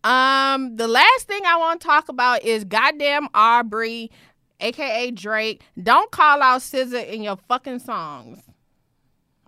Um 0.03 0.75
the 0.75 0.87
last 0.87 1.27
thing 1.27 1.41
I 1.45 1.57
want 1.57 1.81
to 1.81 1.87
talk 1.87 2.09
about 2.09 2.43
is 2.43 2.63
goddamn 2.63 3.27
Aubrey 3.33 4.11
aka 4.59 5.11
Drake. 5.11 5.63
Don't 5.81 6.11
call 6.11 6.41
out 6.41 6.61
SZA 6.61 7.11
in 7.11 7.21
your 7.21 7.37
fucking 7.47 7.79
songs. 7.79 8.41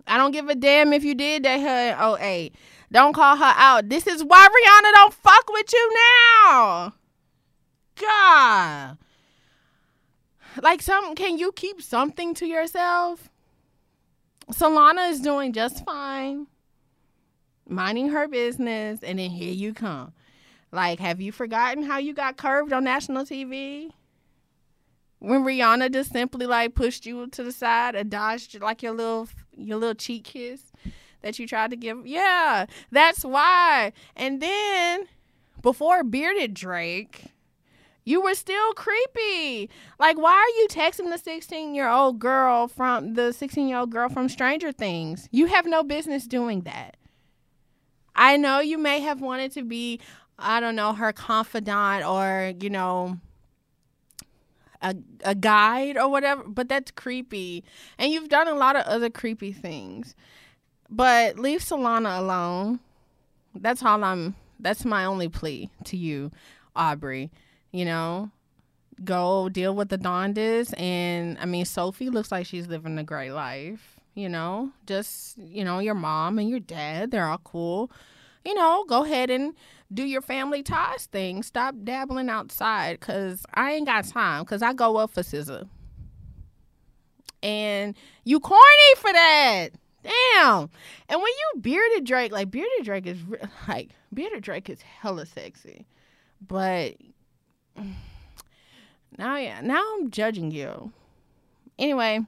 I 0.06 0.16
don't 0.16 0.32
give 0.32 0.48
a 0.48 0.54
damn 0.54 0.92
if 0.92 1.04
you 1.04 1.14
did 1.14 1.44
that 1.44 1.60
her 1.60 2.16
in 2.16 2.20
08. 2.20 2.54
Don't 2.92 3.12
call 3.12 3.36
her 3.36 3.54
out. 3.56 3.88
This 3.88 4.06
is 4.06 4.24
why 4.24 4.48
Rihanna 4.48 4.92
don't 4.94 5.14
fuck 5.14 5.52
with 5.52 5.72
you 5.72 5.94
now. 5.94 6.94
God. 8.00 8.98
Like 10.62 10.82
some 10.82 11.14
can 11.14 11.38
you 11.38 11.52
keep 11.52 11.80
something 11.82 12.34
to 12.34 12.46
yourself? 12.46 13.28
Solana 14.50 15.10
is 15.10 15.20
doing 15.20 15.52
just 15.52 15.84
fine. 15.84 16.46
Minding 17.68 18.08
her 18.08 18.26
business 18.26 19.00
and 19.02 19.18
then 19.18 19.30
here 19.30 19.52
you 19.52 19.72
come. 19.72 20.12
Like 20.72 20.98
have 20.98 21.20
you 21.20 21.32
forgotten 21.32 21.84
how 21.84 21.98
you 21.98 22.14
got 22.14 22.36
curved 22.36 22.72
on 22.72 22.84
national 22.84 23.24
TV? 23.24 23.92
When 25.20 25.44
Rihanna 25.44 25.92
just 25.92 26.12
simply 26.12 26.46
like 26.46 26.74
pushed 26.74 27.06
you 27.06 27.26
to 27.28 27.44
the 27.44 27.52
side 27.52 27.94
and 27.94 28.10
dodged 28.10 28.60
like 28.60 28.82
your 28.82 28.92
little 28.92 29.28
your 29.56 29.78
little 29.78 29.94
cheek 29.94 30.24
kiss 30.24 30.62
that 31.22 31.38
you 31.38 31.46
tried 31.46 31.70
to 31.70 31.76
give. 31.76 32.06
Yeah, 32.06 32.66
that's 32.90 33.24
why. 33.24 33.92
And 34.16 34.40
then 34.40 35.06
before 35.62 36.02
bearded 36.02 36.54
Drake, 36.54 37.26
you 38.04 38.20
were 38.22 38.34
still 38.34 38.72
creepy. 38.72 39.70
Like, 39.98 40.18
why 40.18 40.32
are 40.32 40.60
you 40.60 40.68
texting 40.68 41.10
the 41.10 41.18
16 41.18 41.74
year 41.74 41.88
old 41.88 42.18
girl 42.18 42.68
from 42.68 43.14
the 43.14 43.32
16 43.32 43.68
year 43.68 43.78
old 43.78 43.90
girl 43.90 44.08
from 44.08 44.28
Stranger 44.28 44.72
Things? 44.72 45.28
You 45.30 45.46
have 45.46 45.66
no 45.66 45.82
business 45.82 46.26
doing 46.26 46.62
that. 46.62 46.96
I 48.14 48.36
know 48.36 48.60
you 48.60 48.78
may 48.78 49.00
have 49.00 49.20
wanted 49.20 49.52
to 49.52 49.62
be, 49.62 50.00
I 50.38 50.60
don't 50.60 50.76
know, 50.76 50.92
her 50.92 51.12
confidant 51.12 52.04
or, 52.04 52.52
you 52.60 52.70
know, 52.70 53.18
a, 54.82 54.96
a 55.24 55.34
guide 55.34 55.96
or 55.96 56.08
whatever, 56.08 56.42
but 56.46 56.68
that's 56.68 56.90
creepy. 56.90 57.64
And 57.98 58.10
you've 58.10 58.28
done 58.28 58.48
a 58.48 58.54
lot 58.54 58.76
of 58.76 58.84
other 58.86 59.10
creepy 59.10 59.52
things. 59.52 60.14
But 60.88 61.38
leave 61.38 61.60
Solana 61.60 62.18
alone. 62.18 62.80
That's 63.54 63.82
all 63.82 64.02
I'm, 64.02 64.34
that's 64.58 64.84
my 64.84 65.04
only 65.04 65.28
plea 65.28 65.70
to 65.84 65.96
you, 65.96 66.32
Aubrey 66.74 67.30
you 67.72 67.84
know 67.84 68.30
go 69.02 69.48
deal 69.48 69.74
with 69.74 69.88
the 69.88 69.98
dondas. 69.98 70.78
And 70.78 71.38
i 71.38 71.46
mean 71.46 71.64
sophie 71.64 72.10
looks 72.10 72.30
like 72.30 72.46
she's 72.46 72.66
living 72.66 72.98
a 72.98 73.04
great 73.04 73.32
life 73.32 74.00
you 74.14 74.28
know? 74.28 74.70
Just 74.86 75.38
you 75.38 75.64
know 75.64 75.78
your 75.78 75.94
mom 75.94 76.38
and 76.38 76.48
your 76.48 76.60
dad 76.60 77.10
they're 77.10 77.26
all 77.26 77.40
cool. 77.42 77.90
You 78.44 78.54
know 78.54 78.84
go 78.88 79.04
ahead 79.04 79.30
and 79.30 79.54
do 79.92 80.04
your 80.04 80.22
family 80.22 80.62
ties 80.62 81.06
thing. 81.06 81.42
Stop 81.42 81.74
dabbling 81.84 82.28
outside 82.28 83.00
because 83.00 83.44
i 83.54 83.72
ain't 83.72 83.86
got 83.86 84.06
time 84.06 84.44
because 84.44 84.62
i 84.62 84.72
go 84.72 84.96
up 84.96 85.10
for 85.10 85.22
SZA. 85.22 85.68
And 87.42 87.96
you 88.24 88.38
corny 88.38 88.94
for 88.96 89.12
that. 89.12 89.68
Damn. 90.02 90.70
And 91.08 91.20
when 91.20 91.32
you 91.32 91.60
bearded 91.60 92.04
drake 92.04 92.32
like 92.32 92.50
bearded 92.50 92.84
drake 92.84 93.06
is 93.06 93.18
like 93.68 93.90
bearded 94.12 94.42
drake 94.42 94.68
is 94.68 94.82
hella 94.82 95.26
sexy. 95.26 95.86
But 96.46 96.96
now 99.18 99.36
yeah 99.36 99.60
now 99.60 99.82
i'm 99.94 100.10
judging 100.10 100.50
you. 100.50 100.92
Anyway 101.78 102.20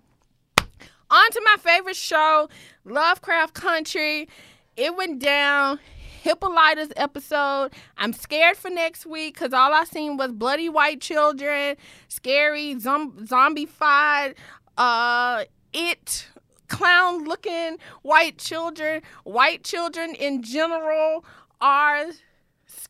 on 1.12 1.30
to 1.30 1.42
my 1.44 1.56
favorite 1.60 1.96
show 1.96 2.48
lovecraft 2.84 3.54
country. 3.54 4.28
It 4.76 4.96
went 4.96 5.18
down. 5.20 5.78
Hippolyta's 6.22 6.92
episode. 6.96 7.72
I'm 7.98 8.12
scared 8.12 8.56
for 8.56 8.70
next 8.70 9.04
week 9.06 9.34
because 9.34 9.52
all 9.52 9.72
i 9.74 9.84
seen 9.84 10.16
was 10.16 10.30
bloody 10.32 10.68
white 10.68 11.00
children 11.00 11.76
scary 12.06 12.78
zom- 12.78 13.26
zombified 13.26 14.34
uh 14.78 15.44
it 15.72 16.28
clown 16.68 17.24
looking 17.24 17.76
white 18.02 18.38
children. 18.38 19.02
White 19.24 19.62
children 19.62 20.14
in 20.14 20.42
general 20.42 21.24
are 21.60 22.06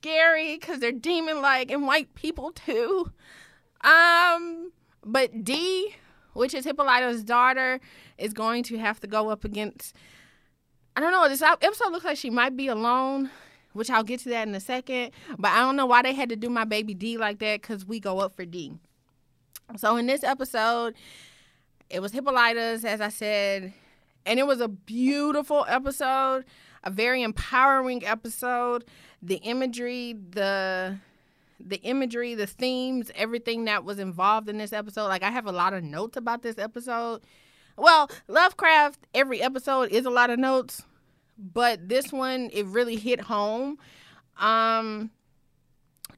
scary 0.03 0.59
because 0.59 0.81
they're 0.81 0.91
demon 0.91 1.41
like 1.41 1.71
and 1.71 1.87
white 1.87 2.13
people 2.15 2.51
too. 2.51 3.11
Um, 3.83 4.73
but 5.05 5.45
Dee, 5.45 5.95
which 6.33 6.55
is 6.55 6.65
Hippolyta's 6.65 7.23
daughter, 7.23 7.81
is 8.19 8.33
going 8.33 8.65
to 8.65 8.79
have 8.79 9.01
to 9.01 9.07
go 9.07 9.31
up 9.31 9.45
against. 9.45 9.95
I 10.97 11.01
don't 11.01 11.13
know. 11.13 11.29
This 11.29 11.43
episode 11.43 11.93
looks 11.93 12.05
like 12.05 12.19
she 12.19 12.31
might 12.31 12.57
be 12.57 12.67
alone, 12.67 13.31
which 13.73 13.91
I'll 13.91 14.03
get 14.03 14.21
to 14.21 14.29
that 14.31 14.47
in 14.47 14.55
a 14.55 14.61
second. 14.61 15.13
But 15.39 15.53
I 15.53 15.61
don't 15.61 15.77
know 15.77 15.87
why 15.87 16.03
they 16.03 16.13
had 16.13 16.29
to 16.31 16.37
do 16.37 16.51
my 16.51 16.65
baby 16.65 16.95
Dee 16.95 17.17
like 17.17 17.39
that 17.39 17.63
because 17.63 17.87
we 17.87 18.01
go 18.01 18.19
up 18.19 18.35
for 18.35 18.45
Dee. 18.45 18.73
So 19.77 19.97
in 19.97 20.07
this 20.07 20.25
episode, 20.25 20.95
it 21.89 22.01
was 22.01 22.13
Hippolyta's, 22.13 22.85
as 22.85 23.01
I 23.01 23.09
said, 23.09 23.73
and 24.27 24.39
it 24.39 24.47
was 24.47 24.61
a 24.61 24.69
beautiful 24.69 25.65
episode, 25.69 26.45
a 26.85 26.91
very 26.91 27.23
empowering 27.23 28.05
episode 28.05 28.85
the 29.23 29.37
imagery, 29.37 30.17
the 30.31 30.99
the 31.65 31.77
imagery, 31.83 32.35
the 32.35 32.47
themes, 32.47 33.13
everything 33.15 33.67
that 33.67 33.85
was 33.85 34.01
involved 34.01 34.49
in 34.49 34.59
this 34.59 34.73
episode. 34.73 35.07
Like 35.07 35.23
I 35.23 35.31
have 35.31 35.47
a 35.47 35.53
lot 35.53 35.73
of 35.73 35.85
notes 35.85 36.17
about 36.17 36.43
this 36.43 36.59
episode. 36.59 37.23
Well, 37.77 38.11
Lovecraft, 38.27 39.07
every 39.15 39.41
episode 39.41 39.91
is 39.91 40.05
a 40.05 40.11
lot 40.11 40.31
of 40.31 40.39
notes, 40.39 40.83
but 41.39 41.89
this 41.89 42.13
one 42.13 42.51
it 42.53 42.67
really 42.67 42.97
hit 42.97 43.21
home. 43.21 43.79
Um 44.39 45.11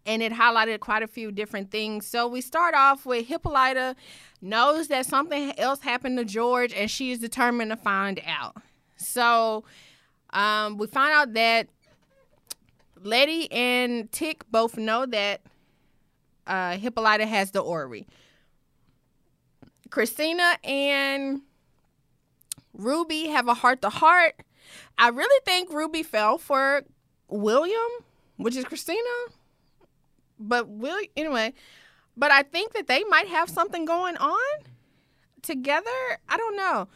and 0.06 0.22
it 0.22 0.32
highlighted 0.32 0.80
quite 0.80 1.02
a 1.02 1.06
few 1.06 1.32
different 1.32 1.70
things. 1.70 2.06
So 2.06 2.26
we 2.26 2.40
start 2.40 2.74
off 2.74 3.06
with 3.06 3.26
Hippolyta 3.26 3.96
knows 4.42 4.88
that 4.88 5.06
something 5.06 5.58
else 5.58 5.80
happened 5.80 6.18
to 6.18 6.24
George 6.24 6.72
and 6.74 6.90
she 6.90 7.10
is 7.10 7.18
determined 7.18 7.70
to 7.70 7.76
find 7.76 8.20
out. 8.26 8.56
So 8.96 9.64
um, 10.30 10.76
we 10.76 10.86
find 10.86 11.12
out 11.14 11.32
that 11.34 11.68
Letty 13.04 13.52
and 13.52 14.10
Tick 14.10 14.44
both 14.50 14.76
know 14.78 15.04
that 15.06 15.42
uh, 16.46 16.76
Hippolyta 16.78 17.26
has 17.26 17.50
the 17.50 17.60
orrery. 17.60 18.06
Christina 19.90 20.56
and 20.64 21.42
Ruby 22.72 23.28
have 23.28 23.46
a 23.46 23.54
heart 23.54 23.82
to 23.82 23.90
heart. 23.90 24.34
I 24.98 25.08
really 25.08 25.40
think 25.44 25.70
Ruby 25.72 26.02
fell 26.02 26.38
for 26.38 26.82
William, 27.28 27.90
which 28.38 28.56
is 28.56 28.64
Christina. 28.64 28.98
But 30.38 30.68
Will 30.68 30.98
anyway, 31.16 31.52
but 32.16 32.30
I 32.30 32.42
think 32.42 32.72
that 32.72 32.86
they 32.86 33.04
might 33.04 33.28
have 33.28 33.48
something 33.48 33.84
going 33.84 34.16
on 34.16 34.64
together. 35.42 36.18
I 36.28 36.36
don't 36.36 36.56
know. 36.56 36.88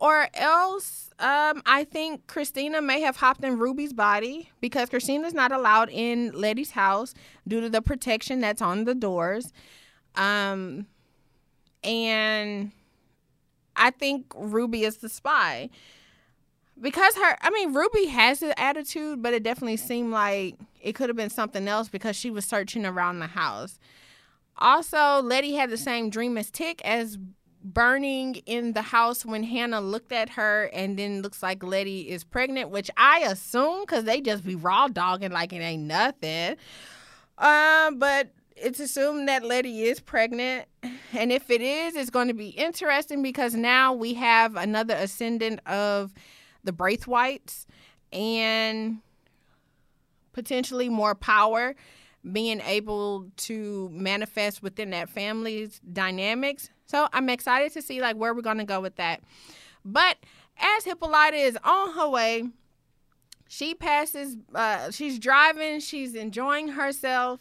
Or 0.00 0.28
else, 0.34 1.10
um, 1.18 1.62
I 1.66 1.84
think 1.84 2.26
Christina 2.28 2.80
may 2.80 3.00
have 3.00 3.16
hopped 3.16 3.42
in 3.42 3.58
Ruby's 3.58 3.92
body 3.92 4.50
because 4.60 4.88
Christina's 4.90 5.34
not 5.34 5.50
allowed 5.50 5.90
in 5.90 6.30
Letty's 6.32 6.70
house 6.70 7.14
due 7.46 7.60
to 7.60 7.68
the 7.68 7.82
protection 7.82 8.40
that's 8.40 8.62
on 8.62 8.84
the 8.84 8.94
doors. 8.94 9.52
Um, 10.14 10.86
and 11.82 12.70
I 13.74 13.90
think 13.90 14.32
Ruby 14.36 14.84
is 14.84 14.98
the 14.98 15.08
spy 15.08 15.70
because 16.80 17.16
her. 17.16 17.36
I 17.40 17.50
mean, 17.50 17.72
Ruby 17.72 18.06
has 18.06 18.40
the 18.40 18.58
attitude, 18.58 19.22
but 19.22 19.34
it 19.34 19.42
definitely 19.42 19.76
seemed 19.76 20.12
like 20.12 20.56
it 20.80 20.94
could 20.94 21.08
have 21.08 21.16
been 21.16 21.30
something 21.30 21.66
else 21.66 21.88
because 21.88 22.16
she 22.16 22.30
was 22.30 22.44
searching 22.44 22.86
around 22.86 23.18
the 23.18 23.28
house. 23.28 23.78
Also, 24.58 25.22
Letty 25.22 25.54
had 25.54 25.70
the 25.70 25.76
same 25.76 26.10
dream 26.10 26.36
as 26.36 26.50
Tick 26.50 26.82
as 26.84 27.18
burning 27.62 28.36
in 28.46 28.72
the 28.72 28.82
house 28.82 29.24
when 29.24 29.42
Hannah 29.42 29.80
looked 29.80 30.12
at 30.12 30.30
her 30.30 30.64
and 30.72 30.98
then 30.98 31.22
looks 31.22 31.42
like 31.42 31.62
Letty 31.62 32.08
is 32.08 32.24
pregnant, 32.24 32.70
which 32.70 32.90
I 32.96 33.20
assume 33.20 33.80
because 33.80 34.04
they 34.04 34.20
just 34.20 34.44
be 34.44 34.54
raw 34.54 34.88
dogging 34.88 35.32
like 35.32 35.52
it 35.52 35.60
ain't 35.60 35.84
nothing. 35.84 36.56
Um, 37.36 37.98
but 37.98 38.32
it's 38.56 38.80
assumed 38.80 39.28
that 39.28 39.44
Letty 39.44 39.84
is 39.84 40.00
pregnant. 40.00 40.66
And 41.12 41.32
if 41.32 41.50
it 41.50 41.60
is, 41.60 41.96
it's 41.96 42.10
going 42.10 42.28
to 42.28 42.34
be 42.34 42.48
interesting 42.48 43.22
because 43.22 43.54
now 43.54 43.92
we 43.92 44.14
have 44.14 44.56
another 44.56 44.94
ascendant 44.94 45.60
of 45.66 46.12
the 46.64 46.72
Braithwaites 46.72 47.66
and 48.12 48.98
potentially 50.32 50.88
more 50.88 51.14
power 51.14 51.74
being 52.30 52.60
able 52.60 53.30
to 53.36 53.88
manifest 53.92 54.62
within 54.62 54.90
that 54.90 55.08
family's 55.08 55.80
dynamics. 55.92 56.70
So 56.88 57.06
I'm 57.12 57.28
excited 57.28 57.72
to 57.74 57.82
see 57.82 58.00
like 58.00 58.16
where 58.16 58.34
we're 58.34 58.42
gonna 58.42 58.64
go 58.64 58.80
with 58.80 58.96
that. 58.96 59.20
But 59.84 60.16
as 60.58 60.84
Hippolyta 60.84 61.36
is 61.36 61.58
on 61.62 61.92
her 61.92 62.08
way, 62.08 62.48
she 63.46 63.74
passes. 63.74 64.36
Uh, 64.54 64.90
she's 64.90 65.18
driving. 65.18 65.80
She's 65.80 66.14
enjoying 66.14 66.68
herself, 66.68 67.40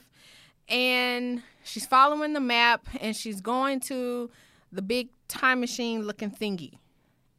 and 0.68 1.44
she's 1.64 1.86
following 1.86 2.34
the 2.34 2.40
map. 2.40 2.88
And 3.00 3.16
she's 3.16 3.42
going 3.42 3.80
to 3.82 4.30
the 4.72 4.82
big 4.82 5.10
time 5.28 5.60
machine 5.60 6.04
looking 6.04 6.32
thingy. 6.32 6.74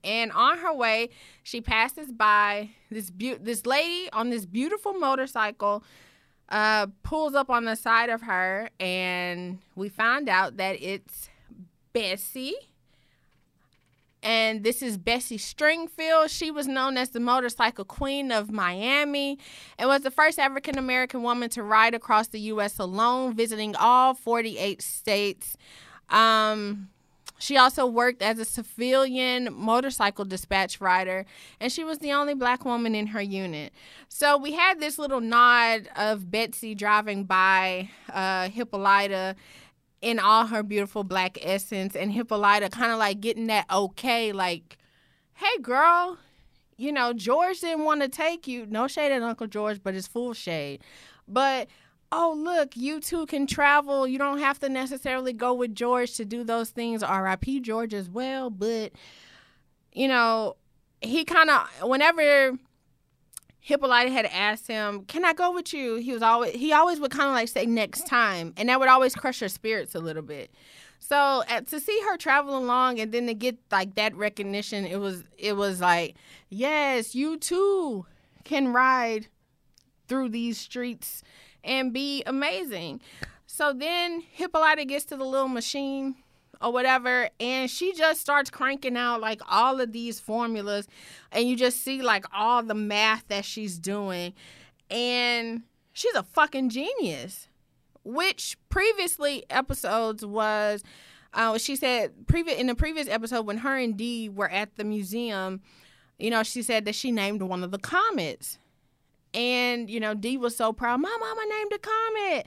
And 0.02 0.32
on 0.32 0.58
her 0.58 0.72
way, 0.72 1.10
she 1.42 1.60
passes 1.60 2.10
by 2.12 2.70
this 2.90 3.10
be- 3.10 3.34
this 3.34 3.66
lady 3.66 4.10
on 4.12 4.30
this 4.30 4.46
beautiful 4.46 4.94
motorcycle 4.94 5.84
uh, 6.48 6.86
pulls 7.02 7.34
up 7.34 7.50
on 7.50 7.64
the 7.66 7.74
side 7.74 8.08
of 8.08 8.22
her, 8.22 8.70
and 8.80 9.58
we 9.76 9.88
find 9.90 10.28
out 10.28 10.56
that 10.56 10.80
it's 10.80 11.28
Bessie. 11.92 12.54
And 14.23 14.64
this 14.64 14.83
is 14.83 14.99
Bessie 14.99 15.38
Stringfield. 15.38 16.28
She 16.28 16.50
was 16.50 16.66
known 16.66 16.97
as 16.97 17.11
the 17.11 17.21
motorcycle 17.21 17.85
queen 17.85 18.33
of 18.33 18.50
Miami 18.50 19.38
and 19.78 19.88
was 19.88 20.02
the 20.02 20.11
first 20.11 20.38
African 20.38 20.76
American 20.76 21.23
woman 21.23 21.49
to 21.50 21.62
ride 21.62 21.95
across 21.95 22.28
the 22.28 22.40
U.S. 22.40 22.78
alone, 22.78 23.35
visiting 23.35 23.76
all 23.76 24.14
48 24.14 24.83
states. 24.83 25.57
Um, 26.11 26.88
she 27.38 27.57
also 27.57 27.87
worked 27.87 28.21
as 28.21 28.40
a 28.40 28.45
civilian 28.45 29.50
motorcycle 29.52 30.25
dispatch 30.25 30.80
rider, 30.80 31.25
and 31.61 31.71
she 31.71 31.85
was 31.85 31.99
the 31.99 32.12
only 32.12 32.35
black 32.35 32.64
woman 32.64 32.97
in 32.97 33.09
her 33.09 33.23
unit. 33.23 33.73
So 34.09 34.37
we 34.37 34.52
had 34.52 34.80
this 34.80 34.99
little 34.99 35.21
nod 35.21 35.88
of 35.95 36.30
Betsy 36.30 36.75
driving 36.75 37.25
by 37.25 37.90
uh, 38.12 38.49
Hippolyta 38.49 39.37
in 40.00 40.18
all 40.18 40.46
her 40.46 40.62
beautiful 40.62 41.04
black 41.04 41.38
essence, 41.42 41.96
and 41.96 42.12
Hippolyta 42.12 42.68
kind 42.70 42.92
of 42.92 42.98
like 42.98 43.20
getting 43.20 43.48
that 43.48 43.66
okay, 43.70 44.32
like, 44.32 44.78
hey, 45.34 45.58
girl, 45.60 46.18
you 46.76 46.92
know, 46.92 47.12
George 47.12 47.60
didn't 47.60 47.84
want 47.84 48.02
to 48.02 48.08
take 48.08 48.46
you. 48.46 48.66
No 48.66 48.86
shade 48.86 49.12
at 49.12 49.22
Uncle 49.22 49.48
George, 49.48 49.80
but 49.82 49.94
it's 49.94 50.06
full 50.06 50.32
shade. 50.32 50.80
But 51.26 51.68
oh, 52.10 52.34
look, 52.36 52.76
you 52.76 53.00
two 53.00 53.26
can 53.26 53.46
travel. 53.46 54.06
You 54.06 54.18
don't 54.18 54.38
have 54.38 54.58
to 54.60 54.68
necessarily 54.68 55.32
go 55.32 55.52
with 55.52 55.74
George 55.74 56.14
to 56.16 56.24
do 56.24 56.44
those 56.44 56.70
things. 56.70 57.02
RIP 57.02 57.62
George 57.62 57.92
as 57.92 58.08
well. 58.08 58.50
But, 58.50 58.92
you 59.92 60.08
know, 60.08 60.56
he 61.00 61.24
kind 61.24 61.50
of, 61.50 61.68
whenever 61.82 62.52
Hippolyta 63.68 64.10
had 64.10 64.25
asked 64.25 64.66
him, 64.66 65.04
"Can 65.04 65.26
I 65.26 65.34
go 65.34 65.52
with 65.52 65.75
you?" 65.75 65.96
He 65.96 66.10
was 66.14 66.22
always 66.22 66.54
he 66.54 66.72
always 66.72 67.00
would 67.00 67.10
kind 67.10 67.28
of 67.28 67.34
like 67.34 67.48
say 67.48 67.66
next 67.66 68.06
time, 68.06 68.54
and 68.56 68.70
that 68.70 68.80
would 68.80 68.88
always 68.88 69.14
crush 69.14 69.40
her 69.40 69.48
spirits 69.50 69.94
a 69.94 69.98
little 69.98 70.22
bit. 70.22 70.50
So 70.98 71.42
uh, 71.46 71.61
to 71.61 71.78
see 71.78 72.00
her 72.09 72.16
travel 72.16 72.57
along 72.57 72.98
and 72.98 73.12
then 73.12 73.26
to 73.26 73.35
get 73.35 73.59
like 73.70 73.94
that 73.96 74.16
recognition, 74.16 74.87
it 74.87 74.96
was 74.96 75.22
it 75.37 75.54
was 75.54 75.83
like, 75.83 76.16
yes, 76.48 77.14
you 77.14 77.37
too 77.37 78.07
can 78.42 78.72
ride 78.72 79.26
through 80.07 80.31
these 80.31 80.57
streets 80.57 81.22
and 81.62 81.92
be 81.92 82.22
amazing. 82.24 83.02
So 83.44 83.74
then 83.74 84.22
Hippolyta 84.33 84.87
gets 84.87 85.04
to 85.07 85.16
the 85.18 85.26
little 85.26 85.46
machine 85.46 86.16
or 86.61 86.73
whatever, 86.73 87.29
and 87.38 87.71
she 87.71 87.92
just 87.92 88.21
starts 88.21 88.51
cranking 88.51 88.97
out 88.97 89.21
like 89.21 89.40
all 89.49 89.81
of 89.81 89.92
these 89.92 90.21
formulas, 90.21 90.87
and 91.33 91.49
you 91.49 91.57
just 91.57 91.83
see 91.83 92.03
like 92.03 92.25
all 92.33 92.62
the 92.62 92.75
math 92.75 93.27
that 93.29 93.44
she's 93.44 93.79
doing, 93.79 94.35
and 94.90 95.62
she's 95.92 96.14
a 96.14 96.23
fucking 96.23 96.71
genius. 96.71 97.49
Which 98.05 98.57
previously 98.71 99.44
episodes 99.51 100.25
was, 100.25 100.83
uh, 101.35 101.59
she 101.59 101.77
said 101.77 102.27
previous 102.27 102.59
in 102.59 102.66
the 102.66 102.75
previous 102.75 103.07
episode 103.07 103.47
when 103.47 103.59
her 103.59 103.77
and 103.77 103.97
Dee 103.99 104.31
were 104.31 104.49
at 104.49 104.77
the 104.77 104.85
museum, 104.85 105.61
you 106.18 106.31
know, 106.31 106.42
she 106.42 106.62
said 106.62 106.87
that 106.87 106.94
she 106.94 107.12
named 107.12 107.42
one 107.42 107.62
of 107.62 107.71
the 107.71 107.79
comets. 107.79 108.59
And, 109.35 109.90
you 109.90 110.01
know, 110.01 110.14
Dee 110.14 110.38
was 110.38 110.57
so 110.57 110.73
proud. 110.73 111.01
My 111.01 111.14
mama 111.21 111.42
named 111.51 111.73
a 111.75 111.79
comet. 111.79 112.47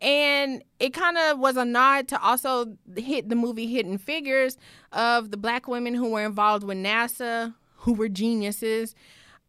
And 0.00 0.64
it 0.78 0.94
kind 0.94 1.18
of 1.18 1.38
was 1.38 1.56
a 1.56 1.64
nod 1.64 2.08
to 2.08 2.22
also 2.22 2.76
hit 2.96 3.28
the 3.28 3.36
movie 3.36 3.66
Hidden 3.66 3.98
Figures 3.98 4.56
of 4.92 5.30
the 5.30 5.36
black 5.36 5.68
women 5.68 5.94
who 5.94 6.10
were 6.10 6.24
involved 6.24 6.64
with 6.64 6.78
NASA, 6.78 7.54
who 7.76 7.92
were 7.92 8.08
geniuses. 8.08 8.94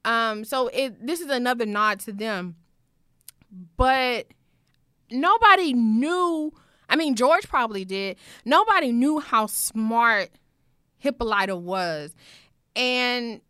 Um, 0.04 0.44
so 0.44 0.68
it 0.68 1.06
this 1.06 1.22
is 1.22 1.30
another 1.30 1.66
nod 1.66 2.00
to 2.02 2.12
them. 2.12 2.56
But 3.78 4.28
nobody 5.10 5.74
knew. 5.74 6.54
I 6.90 6.96
mean, 6.98 7.16
George 7.16 7.48
probably 7.48 7.86
did. 7.86 8.18
Nobody 8.44 8.92
knew 8.92 9.20
how 9.20 9.46
smart 9.46 10.32
Hippolyta 10.98 11.56
was. 11.56 12.14
And 12.76 13.42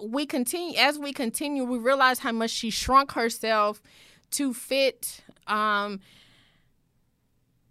we 0.00 0.26
continue 0.26 0.76
as 0.78 0.98
we 0.98 1.12
continue 1.12 1.64
we 1.64 1.78
realize 1.78 2.20
how 2.20 2.30
much 2.30 2.50
she 2.50 2.70
shrunk 2.70 3.12
herself 3.12 3.82
to 4.30 4.54
fit 4.54 5.24
um 5.48 5.98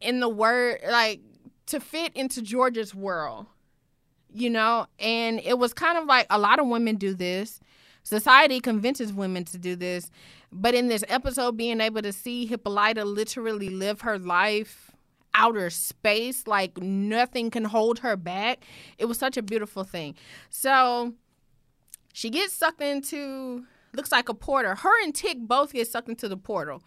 in 0.02 0.20
the 0.20 0.30
word 0.30 0.80
like 0.90 1.22
to 1.68 1.80
fit 1.80 2.16
into 2.16 2.42
George's 2.42 2.94
world 2.94 3.46
you 4.34 4.50
know 4.50 4.88
and 5.00 5.40
it 5.44 5.58
was 5.58 5.74
kind 5.74 5.98
of 5.98 6.06
like 6.06 6.28
a 6.30 6.40
lot 6.40 6.60
of 6.60 6.68
women 6.68 6.96
do 6.96 7.14
this 7.14 7.60
society 8.04 8.60
convinces 8.60 9.12
women 9.14 9.44
to 9.44 9.58
do 9.58 9.76
this 9.76 10.12
but 10.52 10.74
in 10.74 10.88
this 10.88 11.04
episode 11.08 11.58
being 11.58 11.82
able 11.82 12.02
to 12.02 12.14
see 12.14 12.46
Hippolyta 12.46 13.04
literally 13.04 13.70
live 13.70 14.02
her 14.02 14.20
life 14.20 14.92
outer 15.34 15.70
space 15.70 16.48
like 16.48 16.78
nothing 16.78 17.52
can 17.52 17.66
hold 17.66 18.00
her 18.00 18.16
back 18.16 18.64
it 18.98 19.06
was 19.06 19.18
such 19.18 19.38
a 19.38 19.42
beautiful 19.42 19.84
thing 19.84 20.16
so 20.50 21.14
she 22.14 22.30
gets 22.30 22.54
sucked 22.54 22.82
into 22.82 23.66
looks 23.98 24.12
like 24.12 24.30
a 24.30 24.34
portal. 24.34 24.76
Her 24.76 25.04
and 25.04 25.14
Tick 25.14 25.38
both 25.42 25.74
get 25.74 25.88
sucked 25.88 26.08
into 26.08 26.30
the 26.30 26.38
portal. 26.38 26.84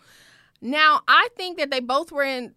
Now, 0.62 1.00
I 1.06 1.28
think 1.36 1.58
that 1.58 1.70
they 1.70 1.80
both 1.80 2.12
were 2.12 2.24
in 2.24 2.54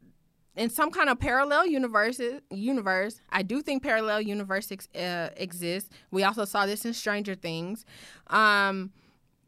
in 0.55 0.69
some 0.69 0.91
kind 0.91 1.09
of 1.09 1.19
parallel 1.19 1.65
universe. 1.67 2.21
Universe. 2.49 3.21
I 3.29 3.43
do 3.43 3.61
think 3.61 3.83
parallel 3.83 4.21
universe 4.21 4.71
ex, 4.71 4.87
uh, 4.95 5.29
exists. 5.37 5.89
We 6.11 6.23
also 6.23 6.45
saw 6.45 6.65
this 6.65 6.85
in 6.85 6.93
Stranger 6.93 7.35
Things. 7.35 7.85
Um, 8.27 8.91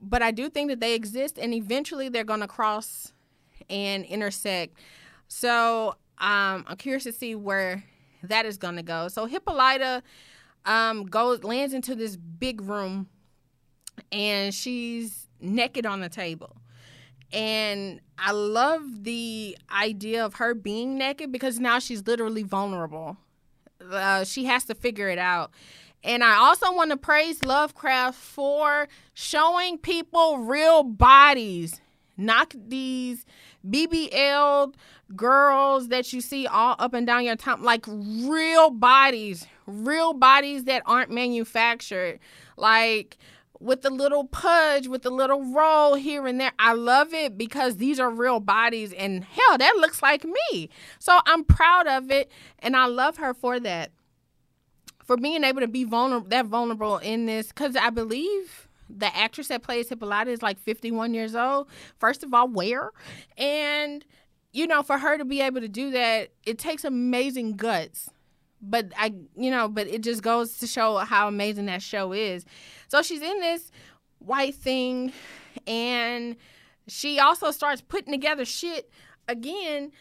but 0.02 0.22
I 0.22 0.32
do 0.32 0.50
think 0.50 0.70
that 0.70 0.80
they 0.80 0.94
exist, 0.94 1.38
and 1.40 1.54
eventually 1.54 2.10
they're 2.10 2.24
going 2.24 2.42
to 2.42 2.48
cross 2.48 3.14
and 3.70 4.06
intersect. 4.06 4.78
So 5.28 5.96
um, 6.20 6.66
I'm 6.68 6.78
curious 6.78 7.04
to 7.04 7.12
see 7.12 7.36
where 7.36 7.84
that 8.24 8.46
is 8.46 8.58
going 8.58 8.76
to 8.76 8.84
go. 8.84 9.08
So 9.08 9.26
Hippolyta 9.26 10.04
um, 10.66 11.06
goes 11.06 11.44
lands 11.44 11.74
into 11.74 11.96
this 11.96 12.16
big 12.16 12.62
room 12.62 13.08
and 14.12 14.54
she's 14.54 15.28
naked 15.40 15.86
on 15.86 16.02
the 16.02 16.10
table. 16.10 16.56
And 17.32 18.00
I 18.18 18.32
love 18.32 19.04
the 19.04 19.58
idea 19.72 20.26
of 20.26 20.36
her 20.36 20.54
being 20.54 20.98
naked 20.98 21.32
because 21.32 21.60
now 21.60 21.80
she's 21.80 22.06
literally 22.06 22.44
vulnerable. 22.44 23.18
Uh, 23.82 24.24
she 24.24 24.46
has 24.46 24.66
to 24.66 24.76
figure 24.76 25.10
it 25.10 25.20
out. 25.20 25.52
And 26.04 26.24
I 26.24 26.36
also 26.36 26.72
want 26.74 26.92
to 26.92 26.98
praise 26.98 27.44
Lovecraft 27.44 28.18
for 28.18 28.88
showing 29.14 29.80
people 29.80 30.38
real 30.38 30.84
bodies, 30.84 31.82
not 32.16 32.54
these 32.56 33.26
BBL 33.68 34.74
girls 35.16 35.88
that 35.90 36.14
you 36.14 36.22
see 36.22 36.46
all 36.46 36.76
up 36.78 36.94
and 36.94 37.08
down 37.08 37.26
your 37.26 37.36
time, 37.36 37.64
like 37.64 37.86
real 37.88 38.70
bodies, 38.70 39.48
real 39.66 40.14
bodies 40.14 40.66
that 40.66 40.84
aren't 40.86 41.10
manufactured. 41.10 42.20
Like 42.56 43.18
with 43.60 43.82
the 43.82 43.90
little 43.90 44.26
pudge, 44.26 44.88
with 44.88 45.04
the 45.04 45.10
little 45.10 45.54
roll 45.54 45.96
here 45.96 46.28
and 46.28 46.40
there. 46.40 46.52
I 46.60 46.74
love 46.74 47.14
it 47.14 47.38
because 47.38 47.78
these 47.78 48.00
are 48.00 48.10
real 48.10 48.40
bodies, 48.40 48.94
and 48.94 49.24
hell, 49.24 49.58
that 49.58 49.78
looks 49.78 50.02
like 50.02 50.26
me. 50.26 50.70
So 51.00 51.20
I'm 51.26 51.44
proud 51.44 51.88
of 51.88 52.12
it, 52.12 52.32
and 52.60 52.76
I 52.76 52.86
love 52.86 53.18
her 53.18 53.34
for 53.34 53.60
that, 53.60 53.92
for 55.04 55.18
being 55.18 55.44
able 55.44 55.62
to 55.62 55.68
be 55.68 55.84
vulnerable, 55.84 56.28
that 56.30 56.46
vulnerable 56.46 56.98
in 56.98 57.26
this. 57.26 57.48
Because 57.48 57.76
I 57.76 57.90
believe 57.90 58.68
the 58.90 59.16
actress 59.16 59.48
that 59.48 59.64
plays 59.64 59.90
Hippolyta 59.90 60.30
is 60.30 60.42
like 60.42 60.60
51 60.60 61.14
years 61.14 61.36
old. 61.36 61.68
First 62.00 62.24
of 62.24 62.34
all, 62.34 62.48
where? 62.48 62.92
And 63.38 64.06
you 64.56 64.68
know, 64.68 64.82
for 64.82 64.98
her 64.98 65.18
to 65.18 65.26
be 65.26 65.42
able 65.42 65.60
to 65.60 65.68
do 65.68 65.92
that, 65.92 66.30
it 66.46 66.58
takes 66.58 66.86
amazing 66.86 67.58
guts. 67.58 68.10
But 68.68 68.92
I, 68.98 69.14
you 69.36 69.52
know, 69.52 69.68
but 69.68 69.88
it 69.88 70.02
just 70.02 70.24
goes 70.24 70.58
to 70.60 70.68
show 70.68 70.98
how 70.98 71.28
amazing 71.28 71.66
that 71.68 71.82
show 71.82 72.14
is. 72.14 72.46
So 72.88 73.02
she's 73.02 73.22
in 73.22 73.40
this 73.40 73.72
white 74.20 74.56
thing, 74.56 75.14
and 75.68 76.36
she 76.88 77.20
also 77.20 77.52
starts 77.52 77.82
putting 77.82 78.12
together 78.12 78.46
shit 78.46 78.90
again, 79.28 79.92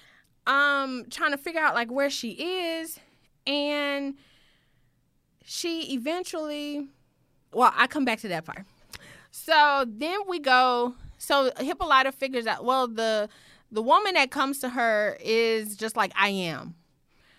um, 0.47 1.05
trying 1.11 1.33
to 1.33 1.39
figure 1.39 1.61
out 1.61 1.75
like 1.75 1.91
where 1.91 2.11
she 2.11 2.31
is, 2.31 2.99
and 3.47 4.15
she 5.45 5.93
eventually, 5.95 6.89
well, 7.53 7.73
I 7.77 7.87
come 7.87 8.05
back 8.05 8.21
to 8.21 8.29
that 8.29 8.45
part. 8.45 8.65
So 9.31 9.85
then 9.87 10.21
we 10.27 10.39
go. 10.39 10.95
So 11.19 11.51
Hippolyta 11.59 12.13
figures 12.13 12.47
out. 12.47 12.65
Well, 12.65 12.89
the 12.89 13.29
the 13.71 13.83
woman 13.83 14.15
that 14.15 14.31
comes 14.31 14.61
to 14.61 14.69
her 14.69 15.19
is 15.21 15.77
just 15.77 15.97
like 15.97 16.13
I 16.15 16.29
am, 16.29 16.75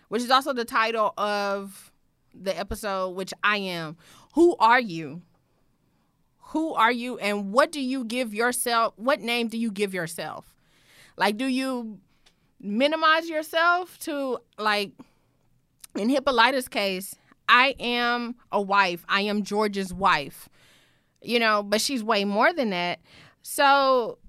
which 0.09 0.21
is 0.21 0.31
also 0.31 0.53
the 0.53 0.65
title 0.65 1.13
of 1.17 1.91
the 2.33 2.57
episode. 2.57 3.09
Which 3.09 3.33
I 3.43 3.57
am. 3.57 3.97
Who 4.33 4.55
are 4.57 4.79
you? 4.79 5.21
Who 6.49 6.73
are 6.73 6.91
you, 6.91 7.17
and 7.17 7.51
what 7.51 7.71
do 7.71 7.81
you 7.81 8.05
give 8.05 8.33
yourself? 8.33 8.93
What 8.95 9.19
name 9.19 9.49
do 9.49 9.57
you 9.57 9.71
give 9.71 9.93
yourself? 9.93 10.55
Like, 11.17 11.37
do 11.37 11.47
you 11.47 11.99
minimize 12.61 13.27
yourself 13.27 13.99
to 13.99 14.39
like? 14.57 14.91
In 15.95 16.09
Hippolyta's 16.09 16.67
case, 16.67 17.15
I 17.49 17.75
am 17.79 18.35
a 18.51 18.61
wife. 18.61 19.05
I 19.09 19.21
am 19.21 19.43
George's 19.43 19.93
wife. 19.93 20.49
You 21.21 21.39
know, 21.39 21.63
but 21.63 21.81
she's 21.81 22.03
way 22.03 22.25
more 22.25 22.53
than 22.53 22.69
that. 22.69 22.99
So 23.41 24.19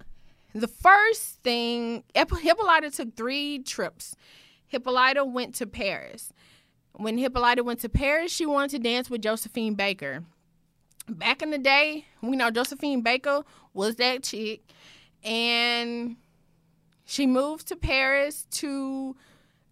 the 0.54 0.68
first 0.68 1.42
thing, 1.42 2.02
Hippolyta 2.14 2.90
took 2.90 3.14
three 3.14 3.58
trips. 3.60 4.16
Hippolyta 4.76 5.24
went 5.24 5.54
to 5.54 5.66
Paris. 5.66 6.34
When 6.92 7.16
Hippolyta 7.16 7.64
went 7.64 7.80
to 7.80 7.88
Paris, 7.88 8.30
she 8.30 8.44
wanted 8.44 8.70
to 8.72 8.78
dance 8.78 9.08
with 9.08 9.22
Josephine 9.22 9.72
Baker. 9.72 10.22
Back 11.08 11.40
in 11.40 11.50
the 11.50 11.56
day, 11.56 12.04
we 12.20 12.36
know 12.36 12.50
Josephine 12.50 13.00
Baker 13.00 13.42
was 13.72 13.96
that 13.96 14.22
chick. 14.22 14.60
And 15.24 16.16
she 17.06 17.26
moved 17.26 17.68
to 17.68 17.76
Paris 17.76 18.46
to 18.50 19.16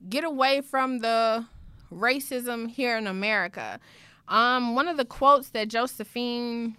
get 0.08 0.24
away 0.24 0.62
from 0.62 1.00
the 1.00 1.44
racism 1.92 2.70
here 2.70 2.96
in 2.96 3.06
America. 3.06 3.80
Um, 4.28 4.74
one 4.74 4.88
of 4.88 4.96
the 4.96 5.04
quotes 5.04 5.50
that 5.50 5.68
Josephine 5.68 6.78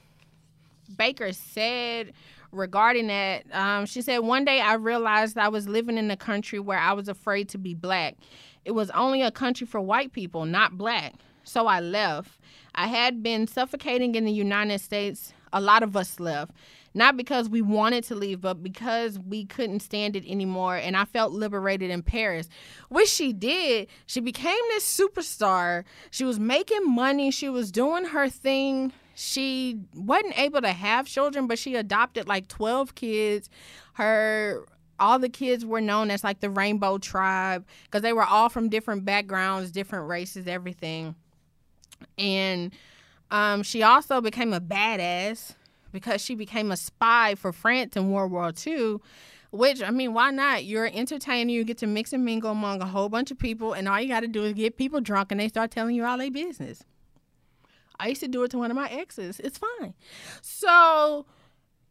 Baker 0.97 1.31
said 1.31 2.13
regarding 2.51 3.07
that, 3.07 3.43
um, 3.51 3.85
she 3.85 4.01
said, 4.01 4.19
One 4.19 4.45
day 4.45 4.61
I 4.61 4.75
realized 4.75 5.37
I 5.37 5.49
was 5.49 5.67
living 5.67 5.97
in 5.97 6.09
a 6.11 6.17
country 6.17 6.59
where 6.59 6.79
I 6.79 6.93
was 6.93 7.07
afraid 7.07 7.49
to 7.49 7.57
be 7.57 7.73
black. 7.73 8.15
It 8.63 8.71
was 8.71 8.89
only 8.91 9.21
a 9.21 9.31
country 9.31 9.67
for 9.67 9.79
white 9.79 10.11
people, 10.11 10.45
not 10.45 10.77
black. 10.77 11.13
So 11.43 11.67
I 11.67 11.79
left. 11.79 12.39
I 12.73 12.87
had 12.87 13.21
been 13.21 13.47
suffocating 13.47 14.15
in 14.15 14.25
the 14.25 14.31
United 14.31 14.79
States. 14.79 15.33
A 15.53 15.61
lot 15.61 15.83
of 15.83 15.95
us 15.95 16.19
left 16.19 16.51
not 16.95 17.17
because 17.17 17.49
we 17.49 17.61
wanted 17.61 18.05
to 18.05 18.15
leave, 18.15 18.41
but 18.41 18.63
because 18.63 19.19
we 19.19 19.45
couldn't 19.45 19.81
stand 19.81 20.15
it 20.15 20.25
anymore. 20.25 20.77
And 20.77 20.95
I 20.95 21.03
felt 21.03 21.33
liberated 21.33 21.91
in 21.91 22.01
Paris, 22.01 22.47
which 22.87 23.09
she 23.09 23.33
did. 23.33 23.87
She 24.05 24.21
became 24.21 24.57
this 24.69 24.85
superstar. 24.85 25.83
She 26.09 26.23
was 26.23 26.39
making 26.39 26.89
money, 26.89 27.29
she 27.29 27.49
was 27.49 27.71
doing 27.71 28.05
her 28.05 28.29
thing. 28.29 28.93
She 29.15 29.79
wasn't 29.95 30.37
able 30.37 30.61
to 30.61 30.71
have 30.71 31.07
children, 31.07 31.47
but 31.47 31.57
she 31.57 31.75
adopted 31.75 32.27
like 32.27 32.47
12 32.47 32.95
kids. 32.95 33.49
Her 33.93 34.65
all 34.97 35.19
the 35.19 35.29
kids 35.29 35.65
were 35.65 35.81
known 35.81 36.09
as 36.09 36.23
like 36.23 36.39
the 36.39 36.49
rainbow 36.49 36.97
tribe 36.97 37.65
because 37.83 38.01
they 38.01 38.13
were 38.13 38.23
all 38.23 38.47
from 38.47 38.69
different 38.69 39.03
backgrounds 39.03 39.69
different 39.69 40.07
races 40.07 40.47
everything 40.47 41.13
and 42.17 42.71
um, 43.31 43.63
she 43.63 43.83
also 43.83 44.21
became 44.21 44.53
a 44.53 44.61
badass 44.61 45.55
because 45.91 46.21
she 46.21 46.35
became 46.35 46.71
a 46.71 46.77
spy 46.77 47.35
for 47.35 47.51
France 47.51 47.95
in 47.95 48.11
World 48.11 48.31
War 48.31 48.51
II. 48.65 48.97
Which 49.51 49.81
I 49.81 49.89
mean, 49.89 50.13
why 50.13 50.31
not? 50.31 50.65
You're 50.65 50.89
entertaining. 50.93 51.49
You 51.49 51.63
get 51.63 51.77
to 51.77 51.87
mix 51.87 52.11
and 52.11 52.25
mingle 52.25 52.51
among 52.51 52.81
a 52.81 52.85
whole 52.85 53.07
bunch 53.07 53.31
of 53.31 53.39
people, 53.39 53.73
and 53.73 53.87
all 53.87 53.99
you 54.01 54.09
got 54.09 54.19
to 54.19 54.27
do 54.27 54.43
is 54.43 54.53
get 54.53 54.75
people 54.75 54.99
drunk, 54.99 55.31
and 55.31 55.39
they 55.39 55.47
start 55.47 55.71
telling 55.71 55.95
you 55.95 56.03
all 56.03 56.17
their 56.17 56.31
business. 56.31 56.83
I 57.99 58.09
used 58.09 58.21
to 58.21 58.27
do 58.27 58.43
it 58.43 58.51
to 58.51 58.57
one 58.57 58.71
of 58.71 58.75
my 58.75 58.89
exes. 58.89 59.39
It's 59.39 59.57
fine. 59.57 59.93
So 60.41 61.25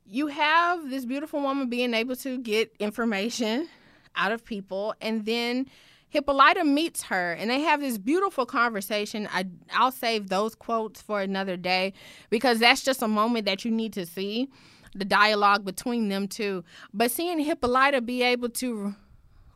you 0.06 0.28
have 0.28 0.90
this 0.90 1.04
beautiful 1.04 1.40
woman 1.40 1.68
being 1.68 1.94
able 1.94 2.16
to 2.16 2.38
get 2.38 2.74
information 2.78 3.68
out 4.16 4.32
of 4.32 4.44
people, 4.44 4.94
and 5.00 5.24
then 5.24 5.66
Hippolyta 6.14 6.64
meets 6.64 7.02
her 7.04 7.32
and 7.32 7.50
they 7.50 7.60
have 7.62 7.80
this 7.80 7.98
beautiful 7.98 8.46
conversation. 8.46 9.28
I 9.32 9.46
I'll 9.72 9.90
save 9.90 10.28
those 10.28 10.54
quotes 10.54 11.02
for 11.02 11.20
another 11.20 11.56
day 11.56 11.92
because 12.30 12.60
that's 12.60 12.84
just 12.84 13.02
a 13.02 13.08
moment 13.08 13.46
that 13.46 13.64
you 13.64 13.72
need 13.72 13.92
to 13.94 14.06
see 14.06 14.48
the 14.94 15.04
dialogue 15.04 15.64
between 15.64 16.08
them 16.10 16.28
two. 16.28 16.62
But 16.92 17.10
seeing 17.10 17.40
Hippolyta 17.40 18.00
be 18.00 18.22
able 18.22 18.50
to 18.50 18.94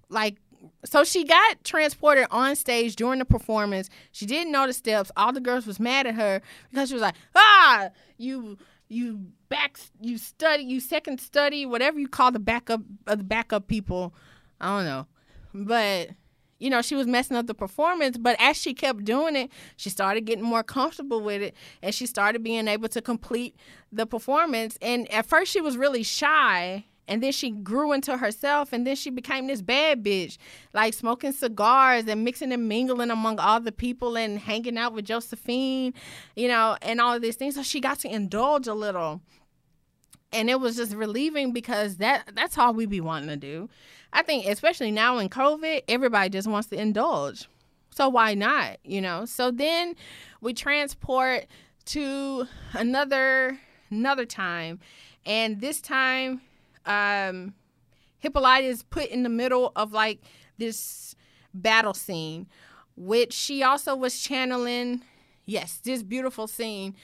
like 0.08 0.38
so 0.84 1.04
she 1.04 1.24
got 1.24 1.64
transported 1.64 2.26
on 2.30 2.56
stage 2.56 2.96
during 2.96 3.18
the 3.18 3.24
performance. 3.24 3.88
She 4.12 4.26
didn't 4.26 4.52
know 4.52 4.66
the 4.66 4.72
steps. 4.72 5.10
All 5.16 5.32
the 5.32 5.40
girls 5.40 5.66
was 5.66 5.80
mad 5.80 6.06
at 6.06 6.14
her 6.14 6.42
because 6.70 6.88
she 6.88 6.94
was 6.94 7.02
like, 7.02 7.16
"Ah, 7.34 7.90
you 8.16 8.58
you 8.88 9.26
back 9.48 9.78
you 10.00 10.18
study, 10.18 10.62
you 10.64 10.80
second 10.80 11.20
study, 11.20 11.66
whatever 11.66 11.98
you 11.98 12.08
call 12.08 12.30
the 12.30 12.38
backup 12.38 12.80
uh, 13.06 13.14
the 13.14 13.24
backup 13.24 13.66
people. 13.66 14.14
I 14.60 14.76
don't 14.76 14.84
know." 14.84 15.06
But 15.54 16.10
you 16.58 16.70
know, 16.70 16.82
she 16.82 16.94
was 16.94 17.06
messing 17.06 17.36
up 17.36 17.46
the 17.46 17.54
performance, 17.54 18.18
but 18.18 18.36
as 18.40 18.56
she 18.56 18.74
kept 18.74 19.04
doing 19.04 19.36
it, 19.36 19.50
she 19.76 19.90
started 19.90 20.22
getting 20.22 20.44
more 20.44 20.62
comfortable 20.62 21.20
with 21.20 21.40
it 21.40 21.54
and 21.82 21.94
she 21.94 22.06
started 22.06 22.42
being 22.42 22.66
able 22.66 22.88
to 22.88 23.00
complete 23.00 23.56
the 23.92 24.06
performance. 24.06 24.76
And 24.82 25.10
at 25.12 25.26
first, 25.26 25.52
she 25.52 25.60
was 25.60 25.76
really 25.76 26.02
shy. 26.02 26.86
And 27.08 27.22
then 27.22 27.32
she 27.32 27.50
grew 27.50 27.92
into 27.92 28.16
herself, 28.16 28.72
and 28.72 28.86
then 28.86 28.94
she 28.94 29.10
became 29.10 29.46
this 29.46 29.62
bad 29.62 30.04
bitch, 30.04 30.38
like 30.74 30.94
smoking 30.94 31.32
cigars 31.32 32.06
and 32.06 32.24
mixing 32.24 32.52
and 32.52 32.68
mingling 32.68 33.10
among 33.10 33.40
all 33.40 33.60
the 33.60 33.72
people 33.72 34.16
and 34.16 34.38
hanging 34.38 34.78
out 34.78 34.92
with 34.92 35.06
Josephine, 35.06 35.94
you 36.36 36.46
know, 36.46 36.76
and 36.82 37.00
all 37.00 37.14
of 37.14 37.22
these 37.22 37.36
things. 37.36 37.56
So 37.56 37.62
she 37.62 37.80
got 37.80 37.98
to 38.00 38.14
indulge 38.14 38.66
a 38.66 38.74
little 38.74 39.20
and 40.32 40.50
it 40.50 40.60
was 40.60 40.76
just 40.76 40.94
relieving 40.94 41.52
because 41.52 41.96
that 41.96 42.30
that's 42.34 42.58
all 42.58 42.74
we 42.74 42.86
be 42.86 43.00
wanting 43.00 43.28
to 43.28 43.36
do. 43.36 43.68
I 44.12 44.22
think 44.22 44.46
especially 44.46 44.90
now 44.90 45.18
in 45.18 45.28
COVID, 45.28 45.82
everybody 45.88 46.30
just 46.30 46.48
wants 46.48 46.68
to 46.68 46.80
indulge. 46.80 47.48
So 47.90 48.08
why 48.08 48.34
not, 48.34 48.78
you 48.84 49.00
know? 49.00 49.24
So 49.24 49.50
then 49.50 49.94
we 50.40 50.54
transport 50.54 51.46
to 51.86 52.46
another 52.74 53.58
another 53.90 54.26
time 54.26 54.78
and 55.24 55.60
this 55.60 55.80
time 55.80 56.42
um 56.88 57.54
Hippolyta 58.18 58.64
is 58.66 58.82
put 58.82 59.06
in 59.10 59.22
the 59.22 59.28
middle 59.28 59.70
of 59.76 59.92
like 59.92 60.20
this 60.58 61.14
battle 61.54 61.94
scene 61.94 62.48
which 62.96 63.32
she 63.32 63.62
also 63.62 63.94
was 63.94 64.20
channeling 64.20 65.02
yes, 65.48 65.80
this 65.82 66.02
beautiful 66.02 66.46
scene 66.46 66.94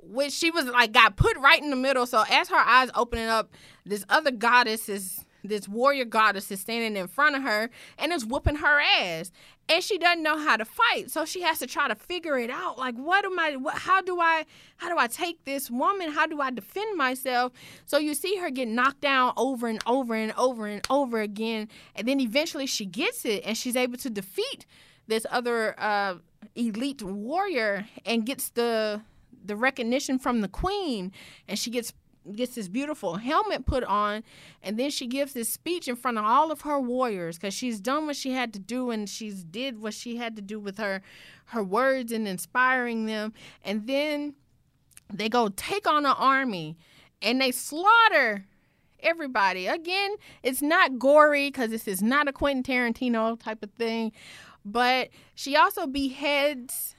which 0.00 0.32
she 0.32 0.50
was 0.50 0.64
like 0.66 0.92
got 0.92 1.16
put 1.16 1.36
right 1.38 1.60
in 1.60 1.70
the 1.70 1.76
middle. 1.76 2.06
So 2.06 2.24
as 2.30 2.48
her 2.48 2.56
eyes 2.56 2.88
opening 2.94 3.26
up, 3.26 3.52
this 3.84 4.04
other 4.08 4.30
goddess 4.30 4.88
is 4.88 5.24
this 5.44 5.68
warrior 5.68 6.04
goddess 6.04 6.50
is 6.50 6.60
standing 6.60 6.96
in 6.96 7.08
front 7.08 7.36
of 7.36 7.42
her 7.42 7.70
and 7.98 8.12
is 8.12 8.24
whooping 8.24 8.56
her 8.56 8.80
ass. 8.80 9.30
And 9.68 9.84
she 9.84 9.98
doesn't 9.98 10.22
know 10.22 10.38
how 10.38 10.56
to 10.56 10.64
fight. 10.64 11.10
So 11.10 11.24
she 11.24 11.42
has 11.42 11.58
to 11.58 11.66
try 11.66 11.88
to 11.88 11.94
figure 11.94 12.38
it 12.38 12.50
out. 12.50 12.78
Like 12.78 12.94
what 12.94 13.24
am 13.24 13.38
i 13.38 13.56
what, 13.56 13.74
how 13.74 14.00
do 14.00 14.20
i 14.20 14.46
how 14.78 14.88
do 14.88 14.98
i 14.98 15.06
take 15.06 15.44
this 15.44 15.70
woman? 15.70 16.10
How 16.10 16.26
do 16.26 16.40
i 16.40 16.50
defend 16.50 16.96
myself? 16.96 17.52
So 17.84 17.98
you 17.98 18.14
see 18.14 18.36
her 18.36 18.50
get 18.50 18.68
knocked 18.68 19.02
down 19.02 19.32
over 19.36 19.68
and 19.68 19.80
over 19.86 20.14
and 20.14 20.32
over 20.38 20.66
and 20.66 20.84
over 20.88 21.20
again. 21.20 21.68
And 21.94 22.08
then 22.08 22.20
eventually 22.20 22.66
she 22.66 22.86
gets 22.86 23.24
it 23.24 23.42
and 23.44 23.56
she's 23.56 23.76
able 23.76 23.98
to 23.98 24.10
defeat 24.10 24.64
this 25.06 25.26
other 25.30 25.74
uh, 25.78 26.16
elite 26.54 27.02
warrior 27.02 27.86
and 28.06 28.24
gets 28.24 28.50
the 28.50 29.02
the 29.44 29.56
recognition 29.56 30.18
from 30.18 30.40
the 30.40 30.48
queen. 30.48 31.12
And 31.46 31.58
she 31.58 31.70
gets 31.70 31.92
gets 32.34 32.54
this 32.54 32.68
beautiful 32.68 33.16
helmet 33.16 33.66
put 33.66 33.84
on 33.84 34.22
and 34.62 34.78
then 34.78 34.90
she 34.90 35.06
gives 35.06 35.32
this 35.32 35.48
speech 35.48 35.88
in 35.88 35.96
front 35.96 36.18
of 36.18 36.24
all 36.24 36.50
of 36.50 36.62
her 36.62 36.80
warriors 36.80 37.38
because 37.38 37.54
she's 37.54 37.80
done 37.80 38.06
what 38.06 38.16
she 38.16 38.32
had 38.32 38.52
to 38.52 38.58
do 38.58 38.90
and 38.90 39.08
she's 39.08 39.44
did 39.44 39.80
what 39.80 39.94
she 39.94 40.16
had 40.16 40.36
to 40.36 40.42
do 40.42 40.58
with 40.58 40.78
her 40.78 41.02
her 41.46 41.62
words 41.62 42.12
and 42.12 42.28
inspiring 42.28 43.06
them. 43.06 43.32
And 43.64 43.86
then 43.86 44.34
they 45.12 45.30
go 45.30 45.48
take 45.48 45.86
on 45.86 46.04
an 46.04 46.14
army 46.18 46.76
and 47.22 47.40
they 47.40 47.52
slaughter 47.52 48.46
everybody. 49.00 49.66
Again 49.66 50.16
it's 50.42 50.62
not 50.62 50.98
gory 50.98 51.48
because 51.48 51.70
this 51.70 51.88
is 51.88 52.02
not 52.02 52.28
a 52.28 52.32
quentin 52.32 52.62
tarantino 52.62 53.40
type 53.40 53.62
of 53.62 53.70
thing 53.72 54.12
but 54.64 55.08
she 55.34 55.56
also 55.56 55.86
beheads 55.86 56.94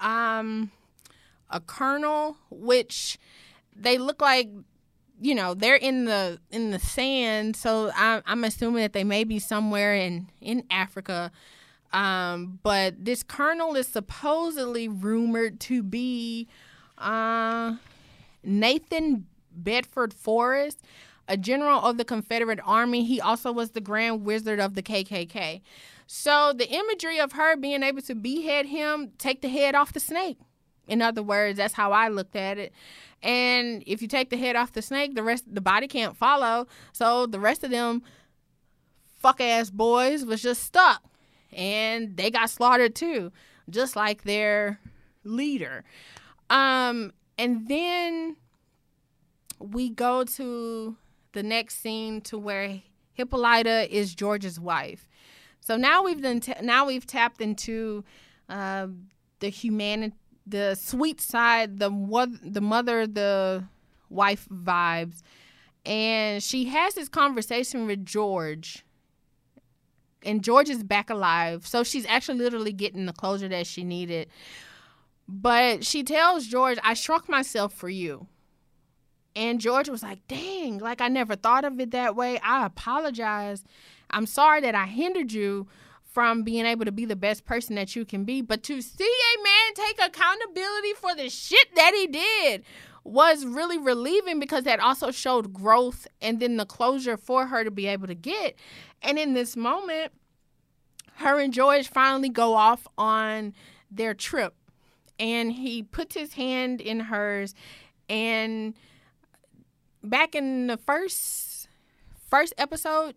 um 0.00 0.70
a 1.54 1.60
colonel, 1.60 2.36
which 2.50 3.18
they 3.74 3.96
look 3.96 4.20
like 4.20 4.48
you 5.20 5.34
know 5.34 5.54
they're 5.54 5.76
in 5.76 6.04
the 6.04 6.38
in 6.50 6.70
the 6.70 6.78
sand. 6.78 7.56
So 7.56 7.90
i'm, 7.96 8.22
I'm 8.26 8.44
assuming 8.44 8.82
that 8.82 8.92
they 8.92 9.04
may 9.04 9.24
be 9.24 9.38
somewhere 9.38 9.94
in 9.94 10.28
in 10.40 10.64
africa. 10.70 11.30
Um, 11.92 12.58
but 12.64 13.04
this 13.04 13.22
colonel 13.22 13.76
is 13.76 13.86
supposedly 13.86 14.88
rumored 14.88 15.60
to 15.60 15.82
be 15.82 16.48
uh, 16.98 17.76
nathan 18.42 19.26
bedford 19.52 20.12
forrest 20.12 20.80
a 21.28 21.36
general 21.36 21.80
of 21.80 21.96
the 21.96 22.04
confederate 22.04 22.60
army. 22.64 23.04
He 23.04 23.20
also 23.20 23.50
was 23.52 23.70
the 23.70 23.80
grand 23.80 24.24
wizard 24.24 24.58
of 24.58 24.74
the 24.74 24.82
kkk 24.82 25.60
so 26.06 26.52
the 26.52 26.68
imagery 26.68 27.18
of 27.18 27.32
her 27.32 27.56
being 27.56 27.82
able 27.82 28.02
to 28.02 28.14
behead 28.14 28.66
him 28.66 29.12
take 29.18 29.40
the 29.40 29.48
head 29.48 29.74
off 29.74 29.92
the 29.92 30.00
snake 30.00 30.38
in 30.86 31.02
other 31.02 31.22
words 31.22 31.58
that's 31.58 31.74
how 31.74 31.92
i 31.92 32.08
looked 32.08 32.36
at 32.36 32.58
it 32.58 32.72
and 33.24 33.82
if 33.86 34.02
you 34.02 34.06
take 34.06 34.28
the 34.28 34.36
head 34.36 34.54
off 34.54 34.72
the 34.72 34.82
snake, 34.82 35.14
the 35.14 35.22
rest 35.22 35.44
the 35.52 35.62
body 35.62 35.88
can't 35.88 36.14
follow. 36.14 36.66
So 36.92 37.24
the 37.26 37.40
rest 37.40 37.64
of 37.64 37.70
them 37.70 38.02
fuck 39.18 39.40
ass 39.40 39.70
boys 39.70 40.26
was 40.26 40.42
just 40.42 40.62
stuck. 40.62 41.02
And 41.50 42.18
they 42.18 42.30
got 42.30 42.50
slaughtered 42.50 42.94
too, 42.94 43.32
just 43.70 43.96
like 43.96 44.24
their 44.24 44.78
leader. 45.24 45.84
Um, 46.50 47.12
and 47.38 47.66
then 47.66 48.36
we 49.58 49.88
go 49.88 50.24
to 50.24 50.96
the 51.32 51.42
next 51.42 51.80
scene 51.80 52.20
to 52.22 52.36
where 52.36 52.82
Hippolyta 53.14 53.88
is 53.90 54.14
George's 54.14 54.60
wife. 54.60 55.08
So 55.60 55.78
now 55.78 56.02
we've 56.02 56.20
done 56.20 56.40
t- 56.40 56.52
now 56.60 56.84
we've 56.84 57.06
tapped 57.06 57.40
into 57.40 58.04
uh, 58.50 58.88
the 59.40 59.48
humanity 59.48 60.14
the 60.46 60.74
sweet 60.74 61.20
side, 61.20 61.78
the 61.78 61.90
the 62.42 62.60
mother, 62.60 63.06
the 63.06 63.64
wife 64.10 64.46
vibes, 64.50 65.22
and 65.86 66.42
she 66.42 66.66
has 66.66 66.94
this 66.94 67.08
conversation 67.08 67.86
with 67.86 68.04
George. 68.04 68.84
And 70.22 70.42
George 70.42 70.70
is 70.70 70.82
back 70.82 71.10
alive, 71.10 71.66
so 71.66 71.82
she's 71.82 72.06
actually 72.06 72.38
literally 72.38 72.72
getting 72.72 73.04
the 73.04 73.12
closure 73.12 73.48
that 73.48 73.66
she 73.66 73.84
needed. 73.84 74.28
But 75.28 75.84
she 75.84 76.02
tells 76.02 76.46
George, 76.46 76.78
"I 76.82 76.94
shrunk 76.94 77.28
myself 77.28 77.74
for 77.74 77.88
you." 77.90 78.26
And 79.36 79.60
George 79.60 79.88
was 79.88 80.02
like, 80.02 80.26
"Dang, 80.28 80.78
like 80.78 81.00
I 81.00 81.08
never 81.08 81.36
thought 81.36 81.64
of 81.64 81.78
it 81.80 81.90
that 81.90 82.16
way. 82.16 82.38
I 82.38 82.64
apologize. 82.64 83.64
I'm 84.10 84.26
sorry 84.26 84.60
that 84.62 84.74
I 84.74 84.86
hindered 84.86 85.32
you." 85.32 85.66
From 86.14 86.44
being 86.44 86.64
able 86.64 86.84
to 86.84 86.92
be 86.92 87.04
the 87.04 87.16
best 87.16 87.44
person 87.44 87.74
that 87.74 87.96
you 87.96 88.04
can 88.04 88.24
be. 88.24 88.40
But 88.40 88.62
to 88.62 88.80
see 88.80 89.04
a 89.04 89.42
man 89.42 89.74
take 89.74 90.06
accountability 90.06 90.92
for 90.94 91.12
the 91.14 91.28
shit 91.28 91.74
that 91.74 91.92
he 91.92 92.06
did 92.06 92.62
was 93.02 93.44
really 93.44 93.76
relieving 93.76 94.38
because 94.38 94.62
that 94.62 94.78
also 94.78 95.10
showed 95.10 95.52
growth 95.52 96.06
and 96.22 96.38
then 96.38 96.56
the 96.56 96.64
closure 96.64 97.16
for 97.16 97.48
her 97.48 97.64
to 97.64 97.70
be 97.70 97.88
able 97.88 98.06
to 98.06 98.14
get. 98.14 98.54
And 99.02 99.18
in 99.18 99.34
this 99.34 99.56
moment, 99.56 100.12
her 101.16 101.40
and 101.40 101.52
George 101.52 101.88
finally 101.88 102.28
go 102.28 102.54
off 102.54 102.86
on 102.96 103.52
their 103.90 104.14
trip. 104.14 104.54
And 105.18 105.52
he 105.52 105.82
puts 105.82 106.14
his 106.14 106.34
hand 106.34 106.80
in 106.80 107.00
hers 107.00 107.54
and 108.08 108.74
back 110.02 110.34
in 110.34 110.68
the 110.68 110.76
first 110.76 111.68
first 112.28 112.52
episode 112.58 113.14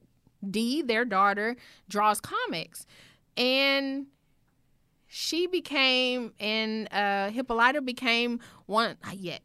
Dee, 0.51 0.81
their 0.81 1.05
daughter, 1.05 1.55
draws 1.89 2.19
comics. 2.21 2.85
And 3.35 4.07
she 5.07 5.47
became, 5.47 6.33
and 6.39 6.91
uh, 6.91 7.29
Hippolyta 7.29 7.81
became 7.81 8.39
one, 8.65 8.97
not 9.03 9.17
yet. 9.17 9.41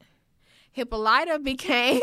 Hippolyta 0.72 1.38
became 1.38 2.00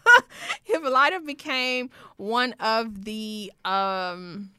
Hippolyta 0.62 1.20
became 1.20 1.90
one 2.16 2.52
of 2.60 3.04
the 3.04 3.52
um 3.64 4.50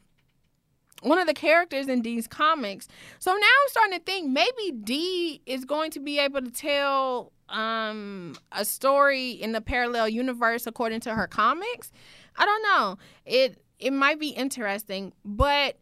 one 1.04 1.20
of 1.20 1.28
the 1.28 1.34
characters 1.34 1.88
in 1.88 2.02
Dee's 2.02 2.28
comics. 2.28 2.88
So 3.20 3.32
now 3.32 3.38
I'm 3.38 3.70
starting 3.70 4.00
to 4.00 4.04
think 4.04 4.30
maybe 4.30 4.72
Dee 4.84 5.42
is 5.46 5.63
going 5.63 5.92
to 5.92 6.00
be 6.00 6.20
able 6.20 6.42
to 6.42 6.52
tell 6.52 7.32
um 7.50 8.36
a 8.52 8.66
story 8.66 9.32
in 9.32 9.54
the 9.54 9.62
parallel 9.62 10.10
universe 10.10 10.68
according 10.68 11.00
to 11.02 11.16
her 11.16 11.28
comics. 11.28 11.92
I 12.36 12.46
don't 12.46 12.63
know. 12.63 12.98
It 13.26 13.62
it 13.80 13.92
might 13.92 14.20
be 14.20 14.30
interesting, 14.30 15.13
but 15.24 15.78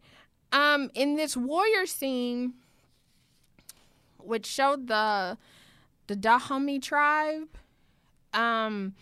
um 0.52 0.90
in 0.94 1.16
this 1.16 1.36
warrior 1.36 1.86
scene 1.86 2.54
which 4.18 4.46
showed 4.46 4.86
the 4.86 5.36
the 6.06 6.16
Dahomey 6.16 6.78
tribe 6.78 7.48
um 8.32 8.94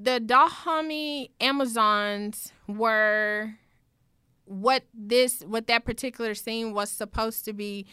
the 0.00 0.20
Dahomey 0.20 1.30
Amazons 1.40 2.52
were 2.66 3.54
what 4.44 4.84
this 4.94 5.42
what 5.42 5.66
that 5.66 5.84
particular 5.84 6.34
scene 6.34 6.72
was 6.72 6.90
supposed 6.90 7.44
to 7.44 7.52
be 7.52 7.86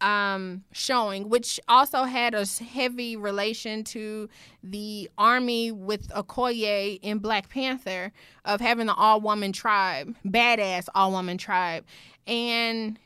um, 0.00 0.64
showing, 0.72 1.28
which 1.28 1.58
also 1.68 2.04
had 2.04 2.34
a 2.34 2.46
heavy 2.46 3.16
relation 3.16 3.84
to 3.84 4.28
the 4.62 5.10
army 5.18 5.72
with 5.72 6.08
Okoye 6.10 6.98
in 7.02 7.18
Black 7.18 7.48
Panther 7.48 8.12
of 8.44 8.60
having 8.60 8.86
the 8.86 8.94
all 8.94 9.20
woman 9.20 9.52
tribe, 9.52 10.14
badass 10.24 10.88
all 10.94 11.12
woman 11.12 11.38
tribe. 11.38 11.84
And 12.26 12.98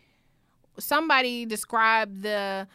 somebody 0.78 1.46
described 1.46 2.22
the 2.22 2.66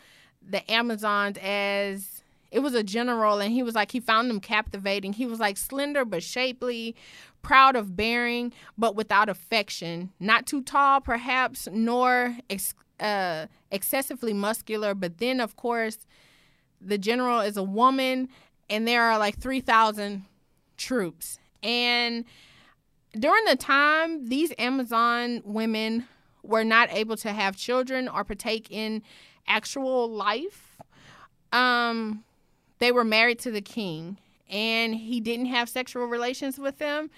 the 0.49 0.69
Amazons 0.71 1.37
as 1.41 2.23
it 2.51 2.59
was 2.59 2.73
a 2.73 2.83
general 2.83 3.39
and 3.39 3.51
he 3.51 3.63
was 3.63 3.75
like 3.75 3.91
he 3.91 3.99
found 3.99 4.29
them 4.29 4.39
captivating. 4.39 5.13
He 5.13 5.25
was 5.25 5.39
like 5.39 5.57
slender 5.57 6.05
but 6.05 6.23
shapely, 6.23 6.95
proud 7.41 7.75
of 7.75 7.95
bearing 7.95 8.53
but 8.77 8.95
without 8.95 9.29
affection, 9.29 10.11
not 10.19 10.45
too 10.45 10.61
tall 10.61 11.01
perhaps 11.01 11.67
nor 11.71 12.37
ex- 12.49 12.73
uh, 12.99 13.47
excessively 13.71 14.33
muscular. 14.33 14.93
But 14.93 15.17
then, 15.17 15.39
of 15.39 15.55
course, 15.55 16.05
the 16.81 16.97
general 16.97 17.39
is 17.41 17.57
a 17.57 17.63
woman, 17.63 18.29
and 18.69 18.87
there 18.87 19.03
are 19.03 19.17
like 19.17 19.37
3,000 19.39 20.25
troops. 20.77 21.39
And 21.63 22.25
during 23.13 23.45
the 23.45 23.55
time, 23.55 24.29
these 24.29 24.53
Amazon 24.57 25.41
women 25.43 26.07
were 26.43 26.63
not 26.63 26.91
able 26.91 27.17
to 27.17 27.31
have 27.31 27.57
children 27.57 28.07
or 28.07 28.23
partake 28.23 28.67
in 28.69 29.01
actual 29.47 30.09
life. 30.09 30.77
Um, 31.51 32.23
they 32.79 32.91
were 32.91 33.03
married 33.03 33.39
to 33.39 33.51
the 33.51 33.61
king, 33.61 34.17
and 34.49 34.93
he 34.95 35.19
didn't 35.19 35.47
have 35.47 35.67
sexual 35.67 36.05
relations 36.05 36.59
with 36.59 36.77
them. 36.77 37.09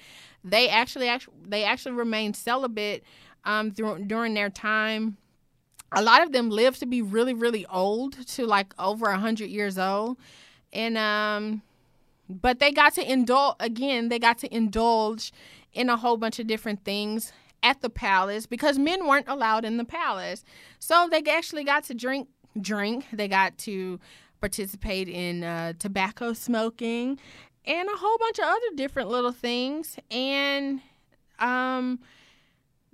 They 0.44 0.70
actually, 0.70 1.10
actually 1.10 1.36
they 1.48 1.64
actually 1.64 1.94
remained 1.94 2.36
celibate 2.36 3.04
um, 3.44 3.72
through, 3.72 4.06
during 4.06 4.34
their 4.34 4.50
time 4.50 5.18
a 5.92 6.02
lot 6.02 6.22
of 6.22 6.32
them 6.32 6.50
live 6.50 6.78
to 6.78 6.86
be 6.86 7.02
really 7.02 7.34
really 7.34 7.66
old 7.68 8.26
to 8.28 8.46
like 8.46 8.74
over 8.80 9.08
a 9.08 9.14
100 9.14 9.50
years 9.50 9.78
old. 9.78 10.18
And 10.72 10.98
um 10.98 11.62
but 12.30 12.60
they 12.60 12.72
got 12.72 12.94
to 12.94 13.12
indulge 13.12 13.56
again 13.60 14.10
they 14.10 14.20
got 14.20 14.38
to 14.40 14.56
indulge 14.56 15.32
in 15.74 15.90
a 15.90 15.98
whole 15.98 16.18
bunch 16.18 16.40
of 16.40 16.48
different 16.48 16.84
things 16.84 17.32
at 17.62 17.82
the 17.82 17.90
palace 17.90 18.46
because 18.46 18.80
men 18.80 19.06
weren't 19.08 19.28
allowed 19.28 19.66
in 19.66 19.78
the 19.78 19.86
palace. 19.86 20.44
So 20.80 21.08
they 21.10 21.22
actually 21.30 21.64
got 21.64 21.84
to 21.86 21.94
drink 21.94 22.28
drink. 22.60 23.06
They 23.12 23.28
got 23.28 23.58
to 23.60 24.00
participate 24.42 25.10
in 25.10 25.44
uh, 25.44 25.74
tobacco 25.78 26.34
smoking 26.34 27.20
and 27.66 27.90
a 27.90 27.98
whole 27.98 28.18
bunch 28.18 28.40
of 28.40 28.46
other 28.46 28.76
different 28.76 29.10
little 29.10 29.32
things. 29.32 29.98
And 30.10 30.82
um 31.40 32.00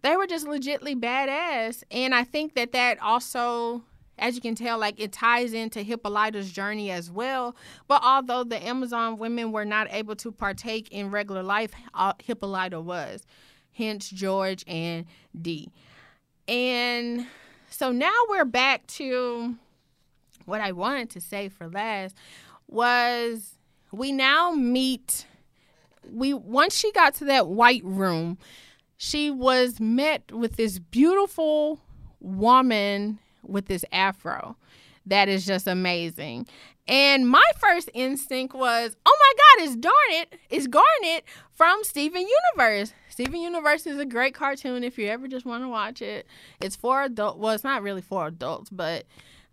they 0.05 0.15
were 0.15 0.27
just 0.27 0.45
legitly 0.45 0.95
badass. 0.95 1.83
And 1.89 2.13
I 2.13 2.23
think 2.23 2.53
that 2.53 2.73
that 2.73 3.01
also, 3.01 3.83
as 4.19 4.35
you 4.35 4.41
can 4.41 4.53
tell, 4.53 4.77
like 4.77 4.99
it 4.99 5.11
ties 5.11 5.51
into 5.53 5.81
Hippolyta's 5.81 6.51
journey 6.51 6.91
as 6.91 7.09
well. 7.09 7.55
But 7.87 8.03
although 8.03 8.43
the 8.43 8.63
Amazon 8.63 9.17
women 9.17 9.51
were 9.51 9.65
not 9.65 9.87
able 9.89 10.15
to 10.17 10.31
partake 10.31 10.89
in 10.91 11.09
regular 11.09 11.41
life, 11.41 11.71
Hippolyta 12.23 12.79
was. 12.79 13.25
Hence 13.71 14.09
George 14.09 14.63
and 14.67 15.05
Dee. 15.41 15.69
And 16.47 17.25
so 17.71 17.91
now 17.91 18.13
we're 18.29 18.45
back 18.45 18.85
to 18.87 19.55
what 20.45 20.61
I 20.61 20.71
wanted 20.71 21.09
to 21.11 21.19
say 21.21 21.49
for 21.49 21.67
last 21.67 22.15
was 22.67 23.55
we 23.91 24.11
now 24.11 24.51
meet 24.51 25.25
we 26.11 26.33
once 26.33 26.77
she 26.77 26.91
got 26.91 27.15
to 27.15 27.25
that 27.25 27.47
white 27.47 27.83
room 27.83 28.37
she 28.97 29.31
was 29.31 29.79
met 29.79 30.31
with 30.31 30.55
this 30.55 30.79
beautiful 30.79 31.81
woman 32.19 33.19
with 33.43 33.67
this 33.67 33.85
afro 33.91 34.55
that 35.05 35.29
is 35.29 35.45
just 35.45 35.67
amazing. 35.67 36.47
And 36.87 37.27
my 37.27 37.43
first 37.57 37.89
instinct 37.93 38.53
was, 38.53 38.95
oh 39.05 39.17
my 39.19 39.33
God, 39.37 39.67
it's 39.67 39.75
Garnet. 39.75 40.39
It's 40.49 40.67
Garnet 40.67 41.25
from 41.51 41.83
Steven 41.83 42.25
Universe. 42.55 42.93
Steven 43.09 43.39
Universe 43.39 43.87
is 43.87 43.97
a 43.97 44.05
great 44.05 44.33
cartoon 44.33 44.83
if 44.83 44.97
you 44.97 45.07
ever 45.07 45.27
just 45.27 45.45
want 45.45 45.63
to 45.63 45.67
watch 45.67 46.01
it. 46.01 46.27
It's 46.61 46.75
for 46.75 47.01
adult. 47.03 47.39
Well, 47.39 47.53
it's 47.53 47.63
not 47.63 47.81
really 47.81 48.01
for 48.01 48.27
adults, 48.27 48.69
but 48.69 49.05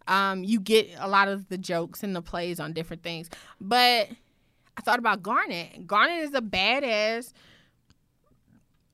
um, 0.09 0.45
you 0.45 0.61
get 0.61 0.91
a 0.99 1.09
lot 1.09 1.29
of 1.29 1.49
the 1.49 1.59
jokes 1.59 2.03
and 2.03 2.15
the 2.15 2.23
plays 2.23 2.61
on 2.61 2.73
different 2.73 3.03
things. 3.03 3.31
But 3.61 4.09
I 4.77 4.81
thought 4.83 4.99
about 4.99 5.23
Garnet. 5.23 5.87
Garnet 5.87 6.19
is 6.19 6.35
a 6.35 6.43
badass 6.43 7.33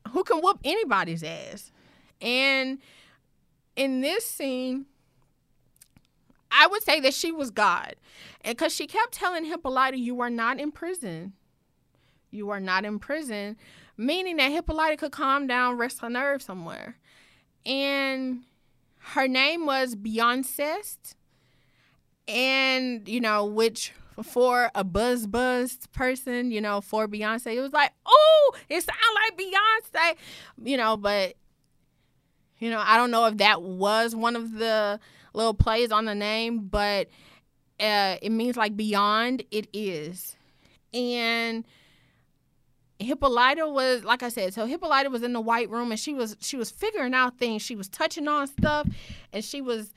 who 0.09 0.25
can 0.25 0.39
whoop 0.39 0.59
anybody's 0.65 1.23
ass. 1.23 1.73
And 2.21 2.79
in 3.77 4.01
this 4.01 4.27
scene, 4.27 4.87
I 6.51 6.67
would 6.67 6.83
say 6.83 7.01
that 7.01 7.15
she 7.15 7.31
was 7.31 7.51
God. 7.51 7.95
And 8.43 8.57
because 8.57 8.75
she 8.75 8.87
kept 8.87 9.13
telling 9.13 9.45
Hippolyta, 9.45 9.99
You 9.99 10.21
are 10.21 10.31
not 10.31 10.59
in 10.59 10.73
prison. 10.73 11.35
You 12.31 12.51
are 12.51 12.61
not 12.61 12.85
in 12.85 12.99
prison, 12.99 13.57
meaning 13.97 14.37
that 14.37 14.53
Hippolyta 14.53 14.97
could 14.97 15.13
calm 15.13 15.47
down, 15.47 15.79
rest 15.79 16.01
her 16.01 16.11
nerves 16.11 16.45
somewhere. 16.45 16.97
And 17.65 18.45
her 18.99 19.27
name 19.27 19.65
was 19.65 19.95
Beyonce. 19.95 21.15
And, 22.27 23.09
you 23.09 23.21
know, 23.21 23.47
which 23.47 23.95
for 24.23 24.71
a 24.75 24.85
buzz 24.85 25.27
buzzed 25.27 25.91
person, 25.93 26.51
you 26.51 26.61
know, 26.61 26.81
for 26.81 27.07
Beyonce, 27.07 27.55
it 27.55 27.61
was 27.61 27.73
like, 27.73 27.93
oh, 28.07 28.55
it 28.69 28.83
sounds 28.83 28.99
like 29.15 29.39
Beyonce, 29.39 30.17
you 30.65 30.77
know, 30.77 30.97
but, 30.97 31.35
you 32.59 32.71
know, 32.71 32.83
I 32.85 32.97
don't 32.97 33.11
know 33.11 33.27
if 33.27 33.37
that 33.39 33.63
was 33.63 34.15
one 34.15 34.37
of 34.37 34.53
the 34.53 34.99
little 35.33 35.55
plays 35.55 35.93
on 35.93 36.05
the 36.05 36.15
name, 36.15 36.69
but 36.69 37.09
uh, 37.81 38.17
it 38.21 38.31
means 38.31 38.57
like 38.57 38.77
beyond, 38.77 39.45
it 39.51 39.69
is. 39.73 40.37
And, 40.93 41.65
Hippolyta 43.01 43.69
was 43.69 44.03
like 44.03 44.23
I 44.23 44.29
said, 44.29 44.53
so 44.55 44.67
Hippolyta 44.67 45.09
was 45.09 45.23
in 45.23 45.33
the 45.33 45.41
white 45.41 45.71
room 45.71 45.93
and 45.93 46.01
she 46.01 46.15
was 46.15 46.37
she 46.41 46.57
was 46.57 46.71
figuring 46.71 47.15
out 47.15 47.39
things. 47.39 47.63
She 47.63 47.77
was 47.77 47.89
touching 47.89 48.27
on 48.27 48.49
stuff 48.49 48.89
and 49.33 49.45
she 49.45 49.61
was 49.61 49.95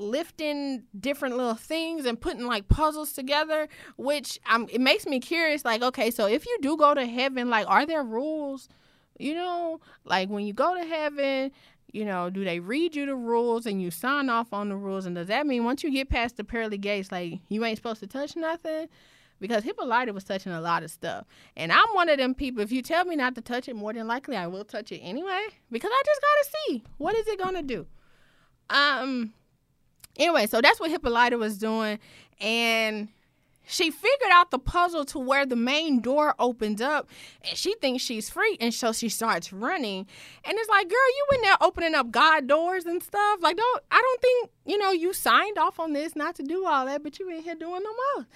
lifting 0.00 0.84
different 0.98 1.36
little 1.36 1.54
things 1.54 2.06
and 2.06 2.20
putting 2.20 2.46
like 2.46 2.68
puzzles 2.68 3.12
together, 3.12 3.68
which 3.96 4.38
um 4.48 4.68
it 4.72 4.80
makes 4.80 5.06
me 5.06 5.20
curious 5.20 5.64
like 5.64 5.82
okay, 5.82 6.10
so 6.10 6.26
if 6.26 6.46
you 6.46 6.58
do 6.60 6.76
go 6.76 6.94
to 6.94 7.06
heaven, 7.06 7.50
like 7.50 7.68
are 7.68 7.86
there 7.86 8.02
rules? 8.02 8.68
You 9.18 9.34
know, 9.34 9.80
like 10.04 10.30
when 10.30 10.46
you 10.46 10.52
go 10.52 10.74
to 10.74 10.84
heaven, 10.84 11.52
you 11.92 12.04
know, 12.04 12.30
do 12.30 12.44
they 12.44 12.60
read 12.60 12.96
you 12.96 13.06
the 13.06 13.14
rules 13.14 13.66
and 13.66 13.82
you 13.82 13.90
sign 13.90 14.30
off 14.30 14.52
on 14.52 14.68
the 14.68 14.76
rules 14.76 15.06
and 15.06 15.14
does 15.14 15.28
that 15.28 15.46
mean 15.46 15.64
once 15.64 15.84
you 15.84 15.90
get 15.90 16.08
past 16.08 16.36
the 16.36 16.44
pearly 16.44 16.78
gates 16.78 17.12
like 17.12 17.40
you 17.48 17.64
ain't 17.64 17.76
supposed 17.76 18.00
to 18.00 18.06
touch 18.06 18.36
nothing? 18.36 18.88
because 19.40 19.64
Hippolyta 19.64 20.12
was 20.12 20.24
touching 20.24 20.52
a 20.52 20.60
lot 20.60 20.82
of 20.82 20.90
stuff. 20.90 21.24
And 21.56 21.72
I'm 21.72 21.88
one 21.94 22.08
of 22.08 22.18
them 22.18 22.34
people, 22.34 22.62
if 22.62 22.70
you 22.70 22.82
tell 22.82 23.04
me 23.04 23.16
not 23.16 23.34
to 23.34 23.40
touch 23.40 23.68
it, 23.68 23.74
more 23.74 23.92
than 23.92 24.06
likely 24.06 24.36
I 24.36 24.46
will 24.46 24.64
touch 24.64 24.92
it 24.92 24.98
anyway 24.98 25.46
because 25.72 25.90
I 25.92 26.02
just 26.04 26.20
got 26.20 26.44
to 26.44 26.58
see 26.68 26.84
what 26.98 27.16
is 27.16 27.26
it 27.26 27.38
to 27.38 27.62
do. 27.62 27.86
Um 28.68 29.32
anyway, 30.16 30.46
so 30.46 30.60
that's 30.60 30.80
what 30.80 30.90
Hippolyta 30.90 31.38
was 31.38 31.58
doing 31.58 31.98
and 32.40 33.08
she 33.66 33.90
figured 33.90 34.32
out 34.32 34.50
the 34.50 34.58
puzzle 34.58 35.04
to 35.04 35.18
where 35.18 35.46
the 35.46 35.54
main 35.54 36.00
door 36.00 36.34
opens 36.40 36.80
up 36.80 37.08
and 37.48 37.56
she 37.56 37.74
thinks 37.76 38.02
she's 38.02 38.28
free 38.28 38.56
and 38.60 38.74
so 38.74 38.92
she 38.92 39.08
starts 39.08 39.52
running. 39.52 40.06
And 40.44 40.58
it's 40.58 40.68
like 40.68 40.88
girl 40.88 40.98
you 40.98 41.26
in 41.34 41.42
there 41.42 41.56
opening 41.60 41.94
up 41.94 42.10
god 42.10 42.48
doors 42.48 42.84
and 42.84 43.00
stuff? 43.00 43.40
Like 43.40 43.56
don't 43.56 43.82
i 43.90 44.00
don't 44.00 44.20
think 44.20 44.50
you 44.66 44.76
know 44.76 44.90
you 44.90 45.12
signed 45.12 45.56
off 45.56 45.78
on 45.78 45.92
this 45.92 46.16
not 46.16 46.34
to 46.36 46.42
do 46.42 46.66
all 46.66 46.86
that 46.86 47.04
but 47.04 47.18
you 47.20 47.30
in 47.30 47.42
here 47.42 47.54
doing 47.54 47.82
no 47.84 47.92
more. 48.16 48.26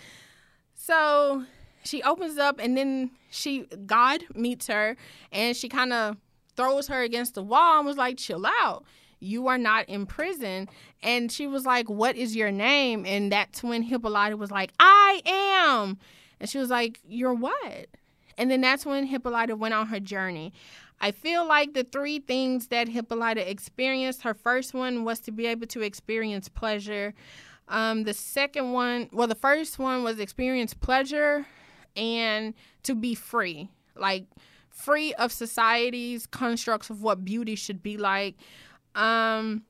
So 0.75 1.45
she 1.83 2.03
opens 2.03 2.39
up 2.39 2.61
and 2.61 2.77
then 2.77 3.11
she 3.31 3.67
God 3.87 4.23
meets 4.35 4.69
her 4.69 4.97
and 5.33 5.57
she 5.57 5.69
kind 5.69 5.93
of 5.93 6.17
throws 6.57 6.87
her 6.87 7.03
against 7.03 7.35
the 7.35 7.43
wall 7.43 7.79
and 7.79 7.87
was 7.87 7.97
like, 7.97 8.19
chill 8.19 8.47
out. 8.47 8.85
You 9.25 9.49
are 9.49 9.59
not 9.59 9.89
in 9.89 10.07
prison. 10.07 10.69
And 11.03 11.33
she 11.33 11.47
was 11.47 11.65
like, 11.65 11.89
What 11.89 12.17
is 12.17 12.37
your 12.37 12.51
name? 12.51 13.05
And 13.07 13.33
that's 13.33 13.63
when 13.63 13.83
Hippolyta 13.83 14.37
was 14.37 14.51
like, 14.51 14.73
I 14.79 15.23
am. 15.25 15.99
And 16.41 16.49
she 16.49 16.59
was 16.59 16.71
like, 16.71 17.01
You're 17.07 17.35
what? 17.35 17.87
And 18.37 18.51
then 18.51 18.61
that's 18.61 18.85
when 18.85 19.07
Hippolyta 19.07 19.57
went 19.57 19.75
on 19.75 19.87
her 19.89 20.01
journey. 20.01 20.53
I 21.01 21.11
feel 21.11 21.47
like 21.47 21.75
the 21.75 21.85
three 21.85 22.21
things 22.21 22.69
that 22.69 22.89
Hippolyta 22.89 23.49
experienced 23.49 24.23
her 24.23 24.35
first 24.35 24.75
one 24.75 25.05
was 25.05 25.21
to 25.21 25.33
be 25.33 25.47
able 25.47 25.67
to 25.69 25.83
experience 25.83 26.49
pleasure. 26.49 27.15
Um, 27.69 28.05
the 28.05 28.15
second 28.15 28.73
one, 28.73 29.09
well, 29.13 29.27
the 29.27 29.35
first 29.35 29.79
one 29.79 30.03
was 30.03 30.19
experience 30.19 30.75
pleasure 30.75 31.47
and 31.97 32.55
to 32.83 32.95
be 32.95 33.15
free, 33.15 33.71
like 33.97 34.27
free 34.71 35.15
of 35.15 35.33
society's 35.33 36.27
constructs 36.27 36.91
of 36.91 37.03
what 37.03 37.25
beauty 37.25 37.55
should 37.55 37.83
be 37.83 37.97
like. 37.97 38.37
Um, 38.95 39.65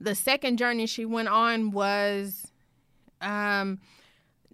the 0.00 0.14
second 0.14 0.58
journey 0.58 0.86
she 0.86 1.04
went 1.04 1.28
on 1.28 1.70
was 1.70 2.50
um, 3.20 3.80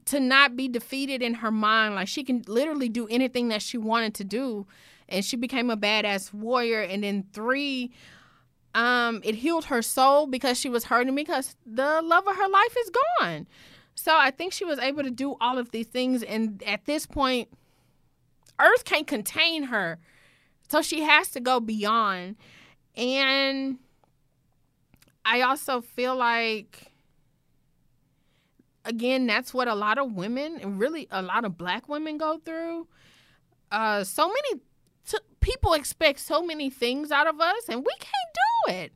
to 0.06 0.20
not 0.20 0.56
be 0.56 0.68
defeated 0.68 1.22
in 1.22 1.34
her 1.34 1.50
mind. 1.50 1.94
Like 1.94 2.08
she 2.08 2.24
can 2.24 2.42
literally 2.46 2.88
do 2.88 3.06
anything 3.08 3.48
that 3.48 3.62
she 3.62 3.78
wanted 3.78 4.14
to 4.14 4.24
do. 4.24 4.66
And 5.08 5.24
she 5.24 5.36
became 5.36 5.70
a 5.70 5.76
badass 5.76 6.32
warrior. 6.32 6.82
And 6.82 7.02
then 7.02 7.24
three, 7.32 7.90
um, 8.74 9.20
it 9.24 9.34
healed 9.36 9.66
her 9.66 9.82
soul 9.82 10.26
because 10.26 10.58
she 10.58 10.68
was 10.68 10.84
hurting 10.84 11.14
because 11.14 11.56
the 11.66 12.00
love 12.02 12.26
of 12.26 12.36
her 12.36 12.48
life 12.48 12.76
is 12.78 12.90
gone. 13.18 13.48
So 13.96 14.16
I 14.16 14.30
think 14.30 14.52
she 14.52 14.64
was 14.64 14.78
able 14.78 15.02
to 15.02 15.10
do 15.10 15.36
all 15.40 15.58
of 15.58 15.72
these 15.72 15.88
things. 15.88 16.22
And 16.22 16.62
at 16.62 16.86
this 16.86 17.06
point, 17.06 17.48
Earth 18.60 18.84
can't 18.84 19.06
contain 19.06 19.64
her. 19.64 19.98
So 20.68 20.80
she 20.80 21.02
has 21.02 21.30
to 21.30 21.40
go 21.40 21.58
beyond. 21.58 22.36
And 22.96 23.78
I 25.30 25.42
also 25.42 25.80
feel 25.80 26.16
like, 26.16 26.90
again, 28.84 29.28
that's 29.28 29.54
what 29.54 29.68
a 29.68 29.76
lot 29.76 29.96
of 29.96 30.12
women 30.12 30.58
and 30.60 30.80
really 30.80 31.06
a 31.08 31.22
lot 31.22 31.44
of 31.44 31.56
black 31.56 31.88
women 31.88 32.18
go 32.18 32.38
through. 32.38 32.88
Uh, 33.70 34.02
so 34.02 34.26
many 34.26 34.62
t- 35.06 35.18
people 35.38 35.74
expect 35.74 36.18
so 36.18 36.42
many 36.42 36.68
things 36.68 37.12
out 37.12 37.28
of 37.28 37.40
us, 37.40 37.68
and 37.68 37.78
we 37.78 37.92
can't 38.00 38.34
do 38.34 38.72
it. 38.74 38.92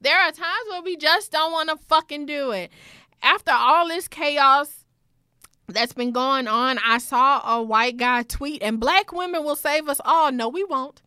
There 0.00 0.18
are 0.18 0.32
times 0.32 0.66
where 0.70 0.80
we 0.80 0.96
just 0.96 1.30
don't 1.30 1.52
want 1.52 1.68
to 1.68 1.76
fucking 1.76 2.24
do 2.24 2.52
it. 2.52 2.72
After 3.22 3.52
all 3.52 3.88
this 3.88 4.08
chaos 4.08 4.86
that's 5.68 5.92
been 5.92 6.12
going 6.12 6.48
on, 6.48 6.78
I 6.82 6.96
saw 6.96 7.58
a 7.58 7.62
white 7.62 7.98
guy 7.98 8.22
tweet, 8.22 8.62
and 8.62 8.80
black 8.80 9.12
women 9.12 9.44
will 9.44 9.56
save 9.56 9.90
us 9.90 10.00
all. 10.06 10.32
No, 10.32 10.48
we 10.48 10.64
won't. 10.64 11.02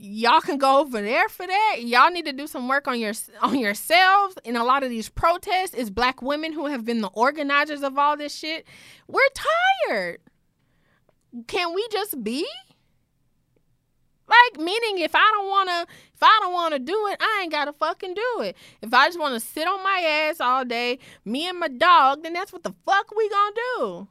Y'all 0.00 0.40
can 0.40 0.58
go 0.58 0.78
over 0.78 1.02
there 1.02 1.28
for 1.28 1.44
that. 1.44 1.78
Y'all 1.80 2.10
need 2.10 2.24
to 2.24 2.32
do 2.32 2.46
some 2.46 2.68
work 2.68 2.86
on 2.86 3.00
your 3.00 3.14
on 3.42 3.58
yourselves. 3.58 4.36
In 4.44 4.54
a 4.54 4.62
lot 4.62 4.84
of 4.84 4.90
these 4.90 5.08
protests, 5.08 5.74
is 5.74 5.90
black 5.90 6.22
women 6.22 6.52
who 6.52 6.66
have 6.66 6.84
been 6.84 7.00
the 7.00 7.08
organizers 7.08 7.82
of 7.82 7.98
all 7.98 8.16
this 8.16 8.32
shit. 8.32 8.64
We're 9.08 9.20
tired. 9.88 10.20
Can 11.48 11.74
we 11.74 11.84
just 11.90 12.22
be? 12.22 12.46
Like 14.28 14.60
meaning 14.60 14.98
if 14.98 15.16
I 15.16 15.30
don't 15.34 15.48
wanna 15.48 15.86
if 16.14 16.22
I 16.22 16.38
don't 16.42 16.52
wanna 16.52 16.78
do 16.78 17.08
it, 17.08 17.16
I 17.20 17.40
ain't 17.42 17.50
gotta 17.50 17.72
fucking 17.72 18.14
do 18.14 18.42
it. 18.42 18.56
If 18.82 18.94
I 18.94 19.08
just 19.08 19.18
wanna 19.18 19.40
sit 19.40 19.66
on 19.66 19.82
my 19.82 19.98
ass 20.00 20.40
all 20.40 20.64
day, 20.64 21.00
me 21.24 21.48
and 21.48 21.58
my 21.58 21.68
dog, 21.68 22.22
then 22.22 22.34
that's 22.34 22.52
what 22.52 22.62
the 22.62 22.74
fuck 22.86 23.12
we 23.16 23.28
gonna 23.28 23.56
do. 23.78 24.08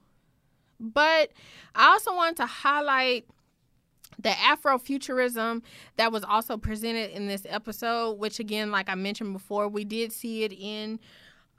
But 0.82 1.32
I 1.74 1.90
also 1.90 2.14
wanted 2.14 2.38
to 2.38 2.46
highlight 2.46 3.26
the 4.20 4.30
Afrofuturism 4.30 5.62
that 5.98 6.12
was 6.12 6.24
also 6.24 6.58
presented 6.58 7.12
in 7.12 7.28
this 7.28 7.46
episode, 7.48 8.18
which 8.18 8.40
again, 8.40 8.72
like 8.72 8.90
I 8.90 8.96
mentioned 8.96 9.34
before, 9.34 9.68
we 9.68 9.86
did 9.86 10.12
see 10.12 10.44
it 10.44 10.54
in 10.54 11.00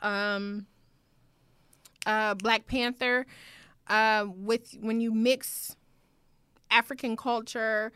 um, 0.02 0.66
uh, 2.06 2.34
Black 2.34 2.66
Panther. 2.66 3.26
Uh, 3.86 4.26
with 4.36 4.76
when 4.82 5.00
you 5.00 5.10
mix 5.10 5.74
African 6.70 7.16
culture 7.16 7.90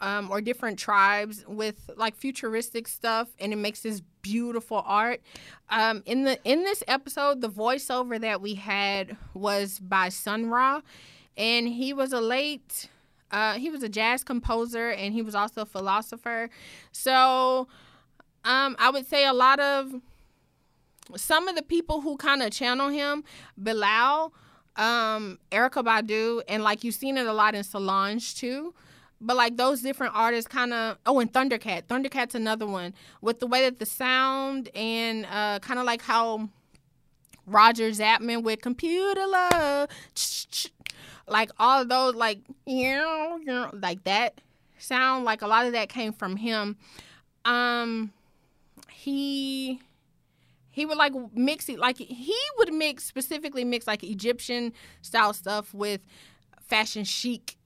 um, 0.00 0.30
or 0.30 0.40
different 0.40 0.78
tribes 0.78 1.44
with 1.46 1.90
like 1.96 2.14
futuristic 2.16 2.88
stuff, 2.88 3.28
and 3.38 3.52
it 3.52 3.56
makes 3.56 3.82
this 3.82 4.02
beautiful 4.22 4.82
art. 4.84 5.20
Um, 5.70 6.02
in 6.06 6.24
the 6.24 6.38
in 6.44 6.62
this 6.64 6.82
episode, 6.86 7.40
the 7.40 7.48
voiceover 7.48 8.20
that 8.20 8.40
we 8.40 8.54
had 8.54 9.16
was 9.34 9.78
by 9.78 10.08
Sun 10.08 10.46
Ra, 10.46 10.80
and 11.36 11.68
he 11.68 11.92
was 11.92 12.12
a 12.12 12.20
late. 12.20 12.88
Uh, 13.30 13.54
he 13.54 13.70
was 13.70 13.82
a 13.82 13.88
jazz 13.88 14.22
composer 14.22 14.90
and 14.90 15.12
he 15.12 15.22
was 15.22 15.34
also 15.34 15.62
a 15.62 15.66
philosopher. 15.66 16.48
So 16.92 17.68
um, 18.44 18.76
I 18.78 18.90
would 18.90 19.06
say 19.06 19.26
a 19.26 19.32
lot 19.32 19.58
of 19.60 19.94
some 21.16 21.48
of 21.48 21.56
the 21.56 21.62
people 21.62 22.00
who 22.00 22.16
kind 22.16 22.42
of 22.42 22.50
channel 22.50 22.88
him, 22.88 23.24
Bilal, 23.56 24.32
um, 24.76 25.38
Erykah 25.50 25.84
Badu, 25.84 26.42
and 26.48 26.62
like 26.62 26.84
you've 26.84 26.94
seen 26.94 27.16
it 27.16 27.26
a 27.26 27.32
lot 27.32 27.54
in 27.54 27.64
Solange 27.64 28.34
too. 28.34 28.74
But 29.20 29.36
like 29.36 29.56
those 29.56 29.80
different 29.80 30.14
artists 30.14 30.46
kind 30.46 30.72
of 30.74 30.98
oh 31.06 31.18
and 31.20 31.32
Thundercat. 31.32 31.84
Thundercat's 31.86 32.34
another 32.34 32.66
one 32.66 32.92
with 33.22 33.40
the 33.40 33.46
way 33.46 33.62
that 33.62 33.78
the 33.78 33.86
sound 33.86 34.68
and 34.74 35.26
uh 35.26 35.58
kind 35.60 35.80
of 35.80 35.86
like 35.86 36.02
how 36.02 36.50
Roger 37.46 37.90
Zapman 37.90 38.42
with 38.42 38.60
Computer 38.60 39.26
Love 39.26 39.88
like 41.28 41.50
all 41.58 41.82
of 41.82 41.88
those 41.88 42.14
like 42.14 42.40
you 42.66 42.94
know, 42.96 43.70
like 43.74 44.04
that 44.04 44.40
sound 44.78 45.24
like 45.24 45.42
a 45.42 45.46
lot 45.46 45.66
of 45.66 45.72
that 45.72 45.88
came 45.88 46.12
from 46.12 46.36
him. 46.36 46.76
Um 47.44 48.12
he 48.90 49.80
He 50.70 50.86
would 50.86 50.98
like 50.98 51.12
mix 51.34 51.68
it 51.68 51.78
like 51.78 51.98
he 51.98 52.36
would 52.58 52.72
mix 52.72 53.04
specifically 53.04 53.64
mix 53.64 53.86
like 53.86 54.04
Egyptian 54.04 54.72
style 55.02 55.32
stuff 55.32 55.72
with 55.74 56.00
fashion 56.60 57.04
chic 57.04 57.56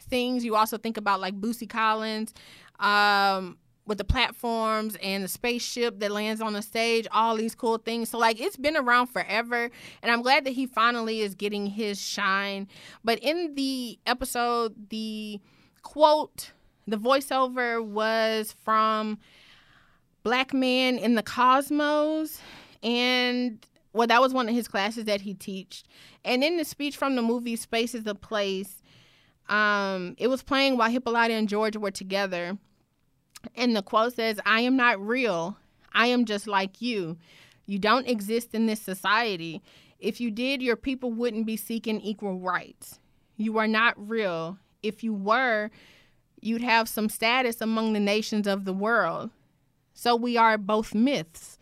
things. 0.00 0.44
You 0.44 0.56
also 0.56 0.78
think 0.78 0.96
about 0.96 1.20
like 1.20 1.40
Bootsy 1.40 1.68
Collins, 1.68 2.34
um, 2.80 3.58
with 3.88 3.98
the 3.98 4.04
platforms 4.04 4.96
and 5.02 5.24
the 5.24 5.28
spaceship 5.28 5.98
that 5.98 6.10
lands 6.10 6.40
on 6.40 6.52
the 6.52 6.62
stage, 6.62 7.06
all 7.10 7.36
these 7.36 7.54
cool 7.54 7.78
things. 7.78 8.10
So 8.10 8.18
like 8.18 8.40
it's 8.40 8.56
been 8.56 8.76
around 8.76 9.06
forever 9.08 9.70
and 10.02 10.12
I'm 10.12 10.22
glad 10.22 10.44
that 10.44 10.52
he 10.52 10.66
finally 10.66 11.22
is 11.22 11.34
getting 11.34 11.66
his 11.66 12.00
shine. 12.00 12.68
But 13.02 13.18
in 13.20 13.54
the 13.54 13.98
episode, 14.06 14.90
the 14.90 15.40
quote, 15.82 16.52
the 16.86 16.98
voiceover 16.98 17.84
was 17.84 18.54
from 18.62 19.18
Black 20.22 20.52
Man 20.52 20.98
in 20.98 21.14
the 21.14 21.22
Cosmos 21.22 22.40
and 22.82 23.66
well 23.94 24.06
that 24.06 24.20
was 24.20 24.34
one 24.34 24.48
of 24.48 24.54
his 24.54 24.68
classes 24.68 25.06
that 25.06 25.22
he 25.22 25.34
taught. 25.34 25.82
And 26.24 26.44
in 26.44 26.58
the 26.58 26.64
speech 26.64 26.96
from 26.96 27.16
the 27.16 27.22
movie 27.22 27.56
Space 27.56 27.94
is 27.94 28.06
a 28.06 28.14
Place, 28.14 28.82
um, 29.48 30.14
it 30.18 30.28
was 30.28 30.42
playing 30.42 30.76
while 30.76 30.90
Hippolyta 30.90 31.32
and 31.32 31.48
George 31.48 31.76
were 31.76 31.90
together 31.90 32.58
and 33.54 33.74
the 33.74 33.82
quote 33.82 34.14
says, 34.14 34.40
I 34.44 34.60
am 34.60 34.76
not 34.76 35.00
real. 35.00 35.56
I 35.92 36.06
am 36.08 36.24
just 36.24 36.46
like 36.46 36.80
you. 36.80 37.16
You 37.66 37.78
don't 37.78 38.08
exist 38.08 38.54
in 38.54 38.66
this 38.66 38.80
society. 38.80 39.62
If 39.98 40.20
you 40.20 40.30
did, 40.30 40.62
your 40.62 40.76
people 40.76 41.12
wouldn't 41.12 41.46
be 41.46 41.56
seeking 41.56 42.00
equal 42.00 42.38
rights. 42.38 42.98
You 43.36 43.58
are 43.58 43.66
not 43.66 43.94
real. 44.08 44.58
If 44.82 45.02
you 45.02 45.12
were, 45.12 45.70
you'd 46.40 46.62
have 46.62 46.88
some 46.88 47.08
status 47.08 47.60
among 47.60 47.92
the 47.92 48.00
nations 48.00 48.46
of 48.46 48.64
the 48.64 48.72
world. 48.72 49.30
So 49.92 50.14
we 50.14 50.36
are 50.36 50.56
both 50.56 50.94
myths. 50.94 51.58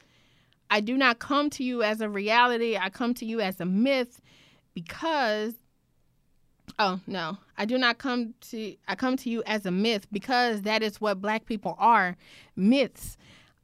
I 0.69 0.81
do 0.81 0.97
not 0.97 1.19
come 1.19 1.49
to 1.51 1.65
you 1.65 1.83
as 1.83 2.01
a 2.01 2.09
reality, 2.09 2.77
I 2.77 2.91
come 2.91 3.15
to 3.15 3.25
you 3.25 3.41
as 3.41 3.61
a 3.61 3.65
myth 3.65 4.21
because 4.75 5.55
Oh 6.79 7.01
no, 7.07 7.39
I 7.57 7.65
do 7.65 7.79
not 7.79 7.99
come 7.99 8.35
to. 8.51 8.77
I 8.87 8.95
come 8.95 9.17
to 9.19 9.31
you 9.31 9.43
as 9.47 9.65
a 9.65 9.71
myth 9.71 10.07
because 10.13 10.63
that 10.63 10.83
is 10.83 11.01
what 11.01 11.23
Black 11.23 11.47
people 11.47 11.75
are, 11.79 12.17
myths. 12.55 13.17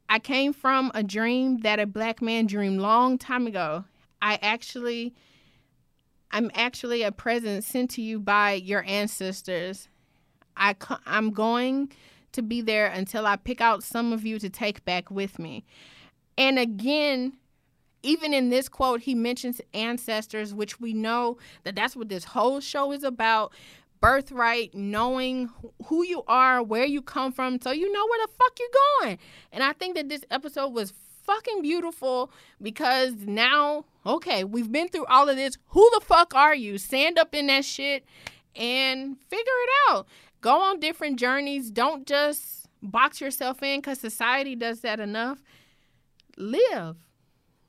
I 0.09 0.19
came 0.19 0.53
from 0.53 0.91
a 0.93 1.03
dream 1.03 1.59
that 1.59 1.79
a 1.79 1.87
black 1.87 2.21
man 2.21 2.45
dreamed 2.45 2.79
long 2.79 3.17
time 3.17 3.47
ago. 3.47 3.85
I 4.21 4.37
actually, 4.41 5.13
I'm 6.31 6.51
actually 6.53 7.03
a 7.03 7.11
present 7.11 7.63
sent 7.63 7.91
to 7.91 8.01
you 8.01 8.19
by 8.19 8.53
your 8.53 8.83
ancestors. 8.85 9.87
I, 10.55 10.75
I'm 11.05 11.31
going 11.31 11.91
to 12.33 12.41
be 12.41 12.61
there 12.61 12.87
until 12.87 13.25
I 13.25 13.37
pick 13.37 13.61
out 13.61 13.83
some 13.83 14.13
of 14.13 14.25
you 14.25 14.39
to 14.39 14.49
take 14.49 14.85
back 14.85 15.09
with 15.09 15.39
me. 15.39 15.65
And 16.37 16.59
again, 16.59 17.33
even 18.03 18.33
in 18.33 18.49
this 18.49 18.69
quote, 18.69 19.01
he 19.01 19.15
mentions 19.15 19.61
ancestors, 19.73 20.53
which 20.53 20.79
we 20.79 20.93
know 20.93 21.37
that 21.63 21.75
that's 21.75 21.95
what 21.95 22.09
this 22.09 22.25
whole 22.25 22.59
show 22.59 22.91
is 22.91 23.03
about 23.03 23.53
birthright, 24.01 24.75
knowing 24.75 25.49
who 25.85 26.03
you 26.03 26.23
are, 26.27 26.61
where 26.61 26.83
you 26.83 27.01
come 27.01 27.31
from, 27.31 27.61
so 27.61 27.71
you 27.71 27.89
know 27.91 28.05
where 28.05 28.27
the 28.27 28.33
fuck 28.33 28.59
you're 28.59 28.67
going. 29.01 29.17
And 29.53 29.63
I 29.63 29.71
think 29.71 29.95
that 29.95 30.09
this 30.09 30.25
episode 30.29 30.73
was 30.73 30.93
fucking 31.23 31.61
beautiful 31.61 32.29
because 32.61 33.13
now, 33.25 33.85
okay, 34.05 34.43
we've 34.43 34.69
been 34.69 34.89
through 34.89 35.05
all 35.05 35.29
of 35.29 35.37
this. 35.37 35.57
Who 35.67 35.89
the 35.93 36.01
fuck 36.01 36.35
are 36.35 36.53
you? 36.53 36.77
Stand 36.77 37.17
up 37.17 37.33
in 37.33 37.47
that 37.47 37.63
shit 37.63 38.03
and 38.57 39.17
figure 39.29 39.43
it 39.45 39.69
out. 39.89 40.07
Go 40.41 40.59
on 40.59 40.81
different 40.81 41.17
journeys. 41.17 41.71
Don't 41.71 42.05
just 42.05 42.67
box 42.81 43.21
yourself 43.21 43.63
in 43.63 43.79
because 43.79 44.01
society 44.01 44.55
does 44.55 44.81
that 44.81 44.99
enough. 44.99 45.41
Live 46.35 46.97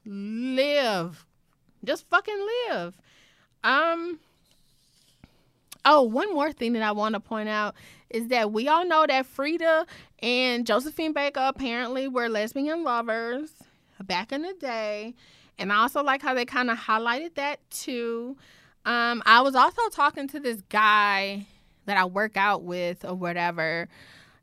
live. 0.05 1.25
Just 1.85 2.09
fucking 2.09 2.49
live. 2.69 2.99
Um 3.63 4.19
Oh, 5.87 6.03
one 6.03 6.33
more 6.33 6.51
thing 6.51 6.73
that 6.73 6.83
I 6.83 6.93
want 6.93 7.13
to 7.15 7.21
point 7.21 7.49
out 7.49 7.75
is 8.09 8.29
that 8.29 8.53
we 8.53 8.69
all 8.69 8.87
know 8.87 9.05
that 9.07 9.27
Frida 9.27 9.85
and 10.21 10.67
Josephine 10.67 11.13
Baker 11.13 11.41
apparently 11.41 12.09
were 12.09 12.29
lesbian 12.29 12.85
lovers 12.85 13.51
back 14.03 14.33
in 14.33 14.43
the 14.43 14.55
day. 14.55 15.15
And 15.59 15.71
I 15.71 15.77
also 15.77 16.03
like 16.03 16.23
how 16.23 16.33
they 16.33 16.47
kind 16.47 16.71
of 16.71 16.79
highlighted 16.79 17.35
that 17.35 17.61
too. 17.71 18.37
Um, 18.87 19.23
I 19.27 19.43
was 19.43 19.55
also 19.55 19.83
talking 19.91 20.27
to 20.29 20.41
this 20.41 20.63
guy 20.71 21.47
that 21.85 21.99
I 21.99 22.07
work 22.07 22.37
out 22.39 22.63
with 22.63 23.05
or 23.05 23.15
whatever. 23.15 23.89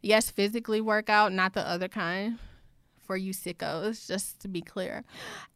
Yes, 0.04 0.30
physically 0.30 0.80
work 0.80 1.10
out, 1.10 1.34
not 1.34 1.54
the 1.54 1.68
other 1.68 1.88
kind 1.88 2.38
for 3.12 3.18
you 3.18 3.34
sickos, 3.34 4.08
just 4.08 4.40
to 4.40 4.48
be 4.48 4.62
clear. 4.62 5.04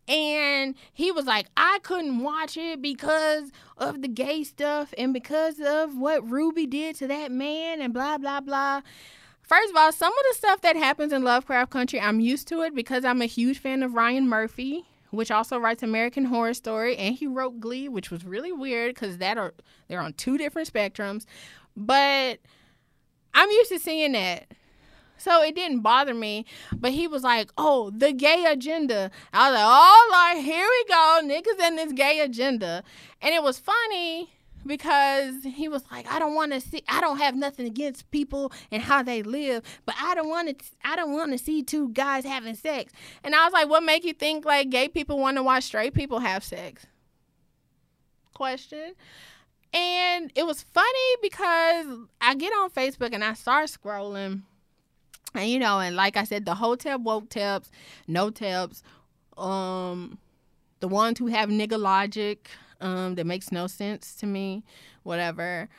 And 0.09 0.75
he 0.91 1.09
was 1.13 1.25
like, 1.25 1.47
I 1.55 1.79
couldn't 1.83 2.19
watch 2.19 2.57
it 2.57 2.81
because 2.81 3.49
of 3.77 4.01
the 4.01 4.09
gay 4.09 4.43
stuff 4.43 4.93
and 4.97 5.13
because 5.13 5.61
of 5.61 5.97
what 5.97 6.29
Ruby 6.29 6.65
did 6.65 6.97
to 6.97 7.07
that 7.07 7.31
man 7.31 7.79
and 7.79 7.93
blah, 7.93 8.17
blah, 8.17 8.41
blah. 8.41 8.81
First 9.41 9.69
of 9.69 9.77
all, 9.77 9.93
some 9.93 10.11
of 10.11 10.25
the 10.29 10.35
stuff 10.35 10.59
that 10.63 10.75
happens 10.75 11.13
in 11.13 11.23
Lovecraft 11.23 11.71
Country, 11.71 11.97
I'm 11.97 12.19
used 12.19 12.49
to 12.49 12.61
it 12.63 12.75
because 12.75 13.05
I'm 13.05 13.21
a 13.21 13.25
huge 13.25 13.59
fan 13.59 13.83
of 13.83 13.93
Ryan 13.93 14.27
Murphy, 14.27 14.83
which 15.11 15.31
also 15.31 15.57
writes 15.57 15.81
American 15.81 16.25
Horror 16.25 16.55
Story, 16.55 16.97
and 16.97 17.15
he 17.15 17.25
wrote 17.25 17.61
Glee, 17.61 17.87
which 17.87 18.11
was 18.11 18.25
really 18.25 18.51
weird 18.51 18.95
because 18.95 19.19
that 19.19 19.37
are 19.37 19.53
they're 19.87 20.01
on 20.01 20.11
two 20.11 20.37
different 20.37 20.69
spectrums. 20.73 21.23
But 21.77 22.39
I'm 23.33 23.49
used 23.49 23.71
to 23.71 23.79
seeing 23.79 24.11
that. 24.11 24.47
So 25.17 25.41
it 25.41 25.55
didn't 25.55 25.81
bother 25.81 26.13
me. 26.13 26.45
But 26.73 26.91
he 26.91 27.07
was 27.07 27.23
like, 27.23 27.51
oh, 27.57 27.91
the 27.91 28.11
gay 28.11 28.45
agenda. 28.45 29.11
I 29.33 29.49
was 29.49 29.55
like, 29.55 29.65
oh, 29.67 30.09
Lord, 30.11 30.45
here 30.45 30.67
we 30.67 30.85
go. 30.85 31.21
Niggas 31.23 31.67
in 31.67 31.75
this 31.75 31.93
gay 31.93 32.19
agenda. 32.19 32.83
And 33.21 33.33
it 33.33 33.43
was 33.43 33.57
funny 33.57 34.29
because 34.65 35.43
he 35.43 35.67
was 35.67 35.83
like, 35.91 36.11
I 36.11 36.19
don't 36.19 36.33
want 36.33 36.53
to 36.53 36.61
see, 36.61 36.83
I 36.87 36.99
don't 37.01 37.19
have 37.19 37.35
nothing 37.35 37.67
against 37.67 38.09
people 38.11 38.51
and 38.71 38.81
how 38.81 39.03
they 39.03 39.21
live, 39.23 39.63
but 39.85 39.95
I 40.01 40.15
don't 40.15 40.29
want 40.29 40.57
to, 40.57 40.65
I 40.83 40.95
don't 40.95 41.13
want 41.13 41.31
to 41.31 41.37
see 41.37 41.61
two 41.61 41.89
guys 41.89 42.25
having 42.25 42.55
sex. 42.55 42.91
And 43.23 43.35
I 43.35 43.45
was 43.45 43.53
like, 43.53 43.69
what 43.69 43.83
make 43.83 44.03
you 44.03 44.13
think 44.13 44.45
like 44.45 44.69
gay 44.69 44.87
people 44.87 45.19
want 45.19 45.37
to 45.37 45.43
watch 45.43 45.65
straight 45.65 45.93
people 45.93 46.19
have 46.19 46.43
sex? 46.43 46.87
Question. 48.33 48.93
And 49.73 50.31
it 50.35 50.45
was 50.45 50.63
funny 50.63 51.15
because 51.21 51.85
I 52.21 52.33
get 52.35 52.53
on 52.53 52.69
Facebook 52.69 53.13
and 53.13 53.23
I 53.23 53.33
start 53.33 53.69
scrolling 53.69 54.43
and 55.35 55.49
you 55.49 55.59
know, 55.59 55.79
and 55.79 55.95
like 55.95 56.17
I 56.17 56.23
said, 56.23 56.45
the 56.45 56.55
hotel 56.55 56.99
woke 56.99 57.29
tips, 57.29 57.71
no 58.07 58.29
tips, 58.29 58.83
um, 59.37 60.17
the 60.79 60.87
ones 60.87 61.19
who 61.19 61.27
have 61.27 61.49
nigga 61.49 61.79
logic, 61.79 62.49
um, 62.81 63.15
that 63.15 63.25
makes 63.25 63.51
no 63.51 63.67
sense 63.67 64.15
to 64.15 64.25
me, 64.25 64.63
whatever. 65.03 65.69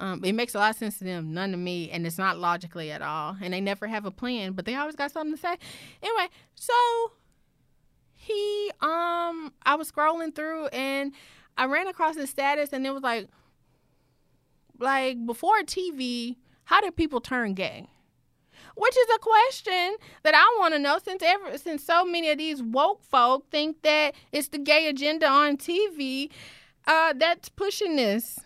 Um, 0.00 0.24
it 0.24 0.32
makes 0.32 0.54
a 0.54 0.58
lot 0.58 0.70
of 0.70 0.76
sense 0.76 0.98
to 0.98 1.04
them, 1.04 1.32
none 1.32 1.52
to 1.52 1.56
me, 1.56 1.90
and 1.90 2.06
it's 2.06 2.18
not 2.18 2.38
logically 2.38 2.90
at 2.90 3.02
all. 3.02 3.36
And 3.40 3.54
they 3.54 3.60
never 3.60 3.86
have 3.86 4.04
a 4.04 4.10
plan, 4.10 4.52
but 4.52 4.64
they 4.64 4.74
always 4.74 4.96
got 4.96 5.12
something 5.12 5.34
to 5.34 5.40
say. 5.40 5.56
Anyway, 6.02 6.28
so 6.54 6.74
he, 8.14 8.70
um, 8.80 9.52
I 9.64 9.76
was 9.76 9.90
scrolling 9.90 10.34
through 10.34 10.66
and 10.68 11.12
I 11.56 11.66
ran 11.66 11.86
across 11.86 12.16
his 12.16 12.30
status, 12.30 12.72
and 12.72 12.84
it 12.86 12.90
was 12.90 13.02
like, 13.02 13.28
like 14.80 15.24
before 15.24 15.60
TV, 15.62 16.36
how 16.64 16.80
did 16.80 16.96
people 16.96 17.20
turn 17.20 17.54
gay? 17.54 17.88
Which 18.74 18.96
is 18.96 19.06
a 19.14 19.18
question 19.18 19.96
that 20.22 20.34
I 20.34 20.56
want 20.58 20.74
to 20.74 20.78
know 20.78 20.98
since 21.02 21.22
ever 21.22 21.56
since 21.58 21.84
so 21.84 22.04
many 22.04 22.30
of 22.30 22.38
these 22.38 22.62
woke 22.62 23.04
folk 23.04 23.50
think 23.50 23.82
that 23.82 24.14
it's 24.32 24.48
the 24.48 24.58
gay 24.58 24.88
agenda 24.88 25.28
on 25.28 25.56
TV 25.56 26.30
uh, 26.86 27.12
that's 27.16 27.48
pushing 27.48 27.96
this. 27.96 28.40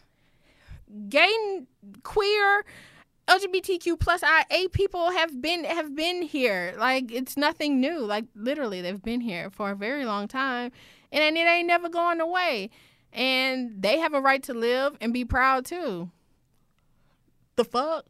Gay, 1.09 1.61
queer, 2.03 2.65
LGBTQ 3.29 4.01
plus 4.01 4.23
IA 4.23 4.69
people 4.71 5.11
have 5.11 5.41
been 5.41 5.65
have 5.65 5.95
been 5.95 6.23
here. 6.23 6.75
Like 6.79 7.13
it's 7.13 7.37
nothing 7.37 7.81
new. 7.81 8.01
Like 8.01 8.25
literally, 8.35 8.81
they've 8.81 9.03
been 9.03 9.21
here 9.21 9.51
for 9.51 9.71
a 9.71 9.77
very 9.77 10.07
long 10.07 10.29
time, 10.29 10.73
and 11.13 11.37
it 11.37 11.41
ain't 11.41 11.69
never 11.69 11.89
going 11.89 12.21
away. 12.21 12.71
And 13.13 13.83
they 13.83 13.99
have 13.99 14.15
a 14.15 14.21
right 14.21 14.43
to 14.45 14.55
live 14.55 14.97
and 15.01 15.13
be 15.13 15.25
proud 15.25 15.65
too. 15.65 16.11
The 17.57 17.65
fuck. 17.65 18.07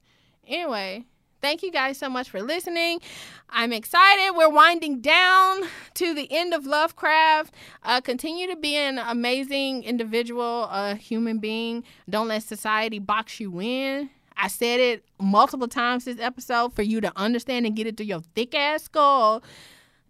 Anyway, 0.46 1.04
Thank 1.40 1.62
you 1.62 1.70
guys 1.70 1.98
so 1.98 2.08
much 2.08 2.30
for 2.30 2.42
listening. 2.42 3.00
I'm 3.48 3.72
excited. 3.72 4.36
We're 4.36 4.48
winding 4.48 5.00
down 5.00 5.62
to 5.94 6.12
the 6.12 6.26
end 6.32 6.52
of 6.52 6.66
Lovecraft. 6.66 7.54
Uh, 7.84 8.00
continue 8.00 8.48
to 8.48 8.56
be 8.56 8.74
an 8.74 8.98
amazing 8.98 9.84
individual, 9.84 10.64
a 10.64 10.96
human 10.96 11.38
being. 11.38 11.84
Don't 12.10 12.26
let 12.26 12.42
society 12.42 12.98
box 12.98 13.38
you 13.38 13.60
in. 13.60 14.10
I 14.36 14.48
said 14.48 14.80
it 14.80 15.04
multiple 15.20 15.68
times 15.68 16.06
this 16.06 16.18
episode 16.18 16.74
for 16.74 16.82
you 16.82 17.00
to 17.00 17.12
understand 17.14 17.66
and 17.66 17.76
get 17.76 17.86
it 17.86 17.96
through 17.96 18.06
your 18.06 18.22
thick 18.34 18.54
ass 18.54 18.84
skull. 18.84 19.42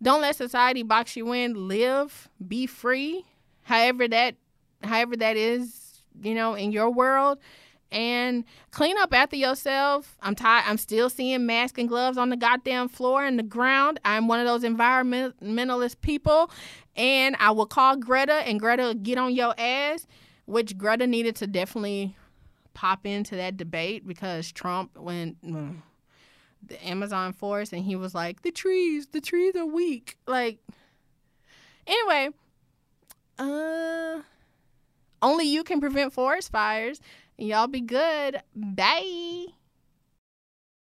Don't 0.02 0.22
let 0.22 0.36
society 0.36 0.82
box 0.82 1.14
you 1.14 1.32
in. 1.32 1.68
Live, 1.68 2.28
be 2.46 2.66
free. 2.66 3.26
However 3.62 4.08
that 4.08 4.36
however 4.82 5.16
that 5.16 5.36
is, 5.36 6.02
you 6.22 6.34
know, 6.34 6.54
in 6.54 6.72
your 6.72 6.88
world 6.88 7.38
and 7.90 8.44
clean 8.70 8.96
up 8.98 9.14
after 9.14 9.36
yourself. 9.36 10.16
I'm 10.20 10.34
tired. 10.34 10.64
I'm 10.66 10.78
still 10.78 11.08
seeing 11.10 11.46
masks 11.46 11.78
and 11.78 11.88
gloves 11.88 12.18
on 12.18 12.30
the 12.30 12.36
goddamn 12.36 12.88
floor 12.88 13.24
and 13.24 13.38
the 13.38 13.42
ground. 13.42 14.00
I'm 14.04 14.28
one 14.28 14.40
of 14.40 14.46
those 14.46 14.62
environmentalist 14.62 16.00
people, 16.00 16.50
and 16.96 17.36
I 17.38 17.50
will 17.50 17.66
call 17.66 17.96
Greta, 17.96 18.34
and 18.34 18.60
Greta 18.60 18.96
get 19.00 19.18
on 19.18 19.34
your 19.34 19.54
ass, 19.58 20.06
which 20.46 20.76
Greta 20.76 21.06
needed 21.06 21.36
to 21.36 21.46
definitely 21.46 22.16
pop 22.74 23.06
into 23.06 23.36
that 23.36 23.56
debate 23.56 24.06
because 24.06 24.52
Trump 24.52 24.96
went. 24.96 25.42
Mm, 25.44 25.82
the 26.66 26.86
Amazon 26.86 27.32
forest 27.32 27.72
and 27.72 27.84
he 27.84 27.96
was 27.96 28.14
like, 28.14 28.42
the 28.42 28.50
trees, 28.50 29.06
the 29.08 29.20
trees 29.20 29.54
are 29.56 29.66
weak. 29.66 30.18
Like, 30.26 30.58
anyway, 31.86 32.30
uh, 33.38 34.20
only 35.22 35.46
you 35.46 35.64
can 35.64 35.80
prevent 35.80 36.12
forest 36.12 36.50
fires. 36.50 37.00
Y'all 37.38 37.68
be 37.68 37.80
good. 37.80 38.42
Bye. 38.54 39.46